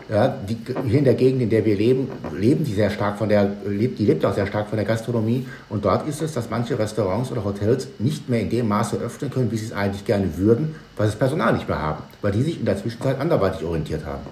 ja, 0.09 0.29
die, 0.29 0.59
hier 0.87 0.99
in 0.99 1.05
der 1.05 1.15
Gegend, 1.15 1.43
in 1.43 1.51
der 1.51 1.65
wir 1.65 1.77
leben, 1.77 2.11
leben 2.37 2.65
die 2.65 2.73
sehr 2.75 2.91
stark 2.91 3.19
von 3.19 3.29
der, 3.29 3.47
die 3.47 4.05
lebt 4.05 4.25
auch 4.25 4.35
sehr 4.35 4.47
stark 4.47 4.69
von 4.69 4.77
der 4.77 4.85
Gastronomie. 4.85 5.47
Und 5.69 5.85
dort 5.85 6.07
ist 6.09 6.23
es, 6.23 6.33
dass 6.33 6.51
manche 6.51 6.79
Restaurants 6.79 7.31
oder 7.31 7.45
Hotels 7.45 7.89
nicht 7.99 8.29
mehr 8.29 8.41
in 8.41 8.51
dem 8.51 8.69
Maße 8.69 8.97
öffnen 8.97 9.31
können, 9.31 9.51
wie 9.51 9.57
sie 9.57 9.67
es 9.67 9.73
eigentlich 9.73 10.05
gerne 10.05 10.37
würden, 10.37 10.75
weil 10.97 11.07
sie 11.07 11.13
das 11.13 11.19
Personal 11.19 11.55
nicht 11.55 11.69
mehr 11.69 11.79
haben, 11.79 12.03
weil 12.21 12.33
die 12.33 12.43
sich 12.43 12.59
in 12.59 12.67
der 12.67 12.77
Zwischenzeit 12.77 13.19
anderweitig 13.19 13.65
orientiert 13.65 14.05
haben. 14.05 14.23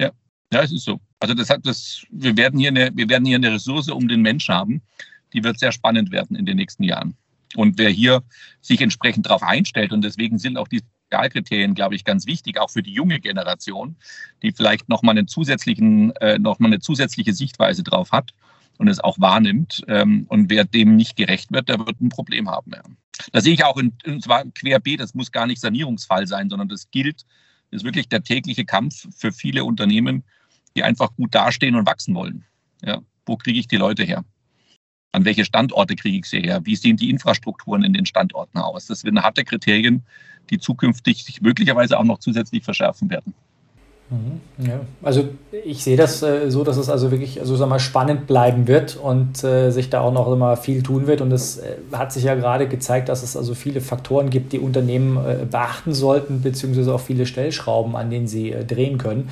Ja, 0.00 0.10
ja, 0.52 0.62
es 0.62 0.72
ist 0.72 0.84
so. 0.84 0.98
Also 1.20 1.34
das 1.34 1.50
hat 1.50 1.60
das, 1.64 2.04
wir 2.10 2.36
werden 2.36 2.60
hier 2.60 2.68
eine, 2.68 2.90
wir 2.94 3.08
werden 3.08 3.24
hier 3.24 3.36
eine 3.36 3.52
Ressource 3.52 3.88
um 3.88 4.06
den 4.06 4.22
Mensch 4.22 4.48
haben, 4.48 4.82
die 5.32 5.42
wird 5.42 5.58
sehr 5.58 5.72
spannend 5.72 6.12
werden 6.12 6.36
in 6.36 6.46
den 6.46 6.56
nächsten 6.56 6.84
Jahren. 6.84 7.14
Und 7.54 7.78
wer 7.78 7.90
hier 7.90 8.22
sich 8.60 8.80
entsprechend 8.80 9.26
darauf 9.26 9.42
einstellt, 9.42 9.92
und 9.92 10.02
deswegen 10.02 10.38
sind 10.38 10.56
auch 10.58 10.68
die 10.68 10.82
Sozialkriterien, 11.10 11.74
glaube 11.74 11.94
ich, 11.94 12.04
ganz 12.04 12.26
wichtig, 12.26 12.58
auch 12.58 12.70
für 12.70 12.82
die 12.82 12.92
junge 12.92 13.20
Generation, 13.20 13.96
die 14.42 14.52
vielleicht 14.52 14.88
nochmal 14.88 15.16
einen 15.16 15.28
zusätzlichen, 15.28 16.14
äh, 16.16 16.38
noch 16.38 16.60
eine 16.60 16.80
zusätzliche 16.80 17.32
Sichtweise 17.32 17.82
drauf 17.82 18.12
hat 18.12 18.32
und 18.76 18.88
es 18.88 19.00
auch 19.00 19.18
wahrnimmt. 19.18 19.82
Ähm, 19.88 20.26
und 20.28 20.50
wer 20.50 20.64
dem 20.64 20.96
nicht 20.96 21.16
gerecht 21.16 21.50
wird, 21.52 21.68
der 21.68 21.78
wird 21.78 22.00
ein 22.00 22.10
Problem 22.10 22.50
haben. 22.50 22.72
Ja. 22.74 22.82
Da 23.32 23.40
sehe 23.40 23.54
ich 23.54 23.64
auch, 23.64 23.78
in, 23.78 23.94
und 24.06 24.22
zwar 24.22 24.44
querbeet, 24.44 25.00
das 25.00 25.14
muss 25.14 25.32
gar 25.32 25.46
nicht 25.46 25.60
Sanierungsfall 25.60 26.26
sein, 26.26 26.50
sondern 26.50 26.68
das 26.68 26.90
gilt, 26.90 27.24
das 27.70 27.80
ist 27.80 27.84
wirklich 27.84 28.08
der 28.08 28.22
tägliche 28.22 28.64
Kampf 28.64 29.06
für 29.16 29.32
viele 29.32 29.64
Unternehmen, 29.64 30.24
die 30.76 30.82
einfach 30.82 31.14
gut 31.16 31.34
dastehen 31.34 31.74
und 31.74 31.86
wachsen 31.86 32.14
wollen. 32.14 32.44
Ja. 32.84 33.00
Wo 33.26 33.36
kriege 33.36 33.58
ich 33.58 33.68
die 33.68 33.76
Leute 33.76 34.04
her? 34.04 34.24
An 35.12 35.24
welche 35.24 35.44
Standorte 35.44 35.96
kriege 35.96 36.18
ich 36.18 36.26
sie 36.26 36.40
her? 36.40 36.60
Wie 36.64 36.76
sehen 36.76 36.96
die 36.96 37.10
Infrastrukturen 37.10 37.82
in 37.82 37.92
den 37.92 38.06
Standorten 38.06 38.58
aus? 38.58 38.86
Das 38.86 39.00
sind 39.00 39.22
harte 39.22 39.44
Kriterien, 39.44 40.02
die 40.50 40.58
zukünftig 40.58 41.24
sich 41.24 41.40
möglicherweise 41.40 41.98
auch 41.98 42.04
noch 42.04 42.18
zusätzlich 42.18 42.62
verschärfen 42.62 43.10
werden. 43.10 43.34
Mhm, 44.10 44.66
ja, 44.66 44.80
also 45.02 45.28
ich 45.66 45.84
sehe 45.84 45.96
das 45.96 46.22
äh, 46.22 46.50
so, 46.50 46.64
dass 46.64 46.78
es 46.78 46.88
also 46.88 47.10
wirklich 47.10 47.40
also 47.40 47.56
sag 47.56 47.68
mal, 47.68 47.78
spannend 47.78 48.26
bleiben 48.26 48.66
wird 48.66 48.96
und 48.96 49.44
äh, 49.44 49.70
sich 49.70 49.90
da 49.90 50.00
auch 50.00 50.12
noch 50.12 50.32
immer 50.32 50.56
viel 50.56 50.82
tun 50.82 51.06
wird. 51.06 51.20
Und 51.20 51.30
es 51.30 51.58
äh, 51.58 51.76
hat 51.92 52.12
sich 52.12 52.24
ja 52.24 52.34
gerade 52.34 52.68
gezeigt, 52.68 53.10
dass 53.10 53.22
es 53.22 53.36
also 53.36 53.54
viele 53.54 53.82
Faktoren 53.82 54.30
gibt, 54.30 54.52
die 54.54 54.60
Unternehmen 54.60 55.18
äh, 55.18 55.44
beachten 55.44 55.92
sollten, 55.92 56.40
beziehungsweise 56.40 56.94
auch 56.94 57.00
viele 57.00 57.26
Stellschrauben, 57.26 57.96
an 57.96 58.08
denen 58.10 58.28
sie 58.28 58.52
äh, 58.52 58.64
drehen 58.64 58.96
können. 58.96 59.28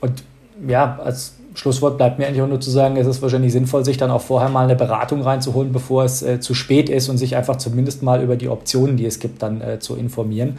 Und 0.00 0.22
ja, 0.66 0.98
als 1.04 1.37
Schlusswort 1.58 1.96
bleibt 1.96 2.20
mir 2.20 2.26
eigentlich 2.28 2.40
auch 2.40 2.48
nur 2.48 2.60
zu 2.60 2.70
sagen, 2.70 2.96
es 2.96 3.06
ist 3.08 3.20
wahrscheinlich 3.20 3.52
sinnvoll, 3.52 3.84
sich 3.84 3.96
dann 3.96 4.12
auch 4.12 4.20
vorher 4.20 4.48
mal 4.48 4.62
eine 4.62 4.76
Beratung 4.76 5.22
reinzuholen, 5.22 5.72
bevor 5.72 6.04
es 6.04 6.22
äh, 6.22 6.38
zu 6.38 6.54
spät 6.54 6.88
ist 6.88 7.08
und 7.08 7.18
sich 7.18 7.34
einfach 7.34 7.56
zumindest 7.56 8.00
mal 8.00 8.22
über 8.22 8.36
die 8.36 8.48
Optionen, 8.48 8.96
die 8.96 9.04
es 9.04 9.18
gibt, 9.18 9.42
dann 9.42 9.60
äh, 9.60 9.80
zu 9.80 9.96
informieren. 9.96 10.58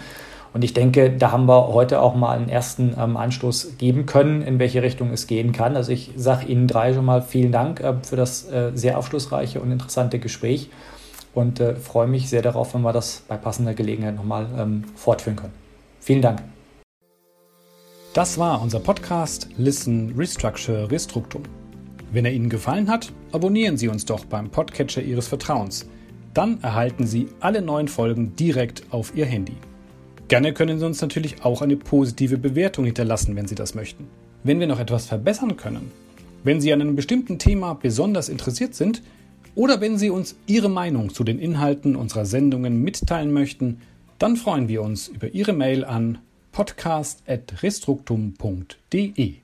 Und 0.53 0.63
ich 0.63 0.73
denke, 0.73 1.09
da 1.11 1.31
haben 1.31 1.45
wir 1.45 1.69
heute 1.69 2.01
auch 2.01 2.15
mal 2.15 2.35
einen 2.35 2.49
ersten 2.49 2.95
ähm, 2.99 3.15
Anstoß 3.15 3.77
geben 3.77 4.07
können, 4.07 4.41
in 4.41 4.59
welche 4.59 4.83
Richtung 4.83 5.11
es 5.13 5.25
gehen 5.27 5.53
kann. 5.53 5.77
Also 5.77 5.93
ich 5.93 6.11
sage 6.17 6.47
Ihnen 6.47 6.67
drei 6.67 6.93
schon 6.93 7.05
mal 7.05 7.21
vielen 7.21 7.53
Dank 7.53 7.79
äh, 7.79 7.93
für 8.01 8.17
das 8.17 8.49
äh, 8.51 8.71
sehr 8.73 8.97
aufschlussreiche 8.97 9.61
und 9.61 9.71
interessante 9.71 10.19
Gespräch 10.19 10.69
und 11.33 11.61
äh, 11.61 11.75
freue 11.75 12.07
mich 12.07 12.27
sehr 12.27 12.41
darauf, 12.41 12.73
wenn 12.73 12.81
wir 12.81 12.91
das 12.91 13.23
bei 13.25 13.37
passender 13.37 13.73
Gelegenheit 13.73 14.17
nochmal 14.17 14.47
ähm, 14.57 14.83
fortführen 14.95 15.37
können. 15.37 15.53
Vielen 16.01 16.21
Dank. 16.21 16.41
Das 18.15 18.39
war 18.39 18.59
unser 18.63 18.79
Podcast 18.79 19.49
Listen, 19.57 20.15
Restructure, 20.17 20.89
Restruktum. 20.89 21.43
Wenn 22.11 22.25
er 22.25 22.33
Ihnen 22.33 22.49
gefallen 22.49 22.89
hat, 22.89 23.13
abonnieren 23.31 23.77
Sie 23.77 23.87
uns 23.87 24.03
doch 24.03 24.25
beim 24.25 24.49
Podcatcher 24.49 25.03
Ihres 25.03 25.27
Vertrauens. 25.27 25.87
Dann 26.33 26.59
erhalten 26.63 27.05
Sie 27.05 27.27
alle 27.39 27.61
neuen 27.61 27.87
Folgen 27.87 28.35
direkt 28.35 28.81
auf 28.89 29.15
Ihr 29.15 29.27
Handy. 29.27 29.53
Gerne 30.27 30.53
können 30.53 30.79
Sie 30.79 30.85
uns 30.87 30.99
natürlich 31.01 31.45
auch 31.45 31.61
eine 31.61 31.77
positive 31.77 32.39
Bewertung 32.39 32.85
hinterlassen, 32.85 33.35
wenn 33.35 33.47
Sie 33.47 33.53
das 33.53 33.75
möchten. 33.75 34.07
Wenn 34.43 34.59
wir 34.59 34.65
noch 34.65 34.79
etwas 34.79 35.05
verbessern 35.05 35.55
können, 35.55 35.91
wenn 36.43 36.61
Sie 36.61 36.73
an 36.73 36.81
einem 36.81 36.95
bestimmten 36.95 37.37
Thema 37.37 37.75
besonders 37.75 38.27
interessiert 38.27 38.73
sind 38.73 39.03
oder 39.53 39.81
wenn 39.81 39.99
Sie 39.99 40.09
uns 40.09 40.35
Ihre 40.47 40.69
Meinung 40.69 41.13
zu 41.13 41.23
den 41.23 41.37
Inhalten 41.37 41.95
unserer 41.95 42.25
Sendungen 42.25 42.81
mitteilen 42.81 43.31
möchten, 43.31 43.81
dann 44.17 44.35
freuen 44.35 44.67
wir 44.67 44.81
uns 44.81 45.09
über 45.09 45.27
Ihre 45.27 45.53
Mail 45.53 45.85
an 45.85 46.17
podcast.restruktum.de 46.51 49.37